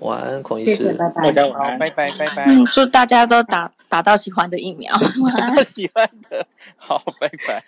[0.00, 2.44] 晚安，孔医师，拜拜，大家晚安，拜拜，拜拜。
[2.48, 4.92] 嗯，祝大家都打打到喜欢的疫苗。
[5.22, 6.46] 晚安，喜欢的，
[6.76, 7.62] 好，拜拜。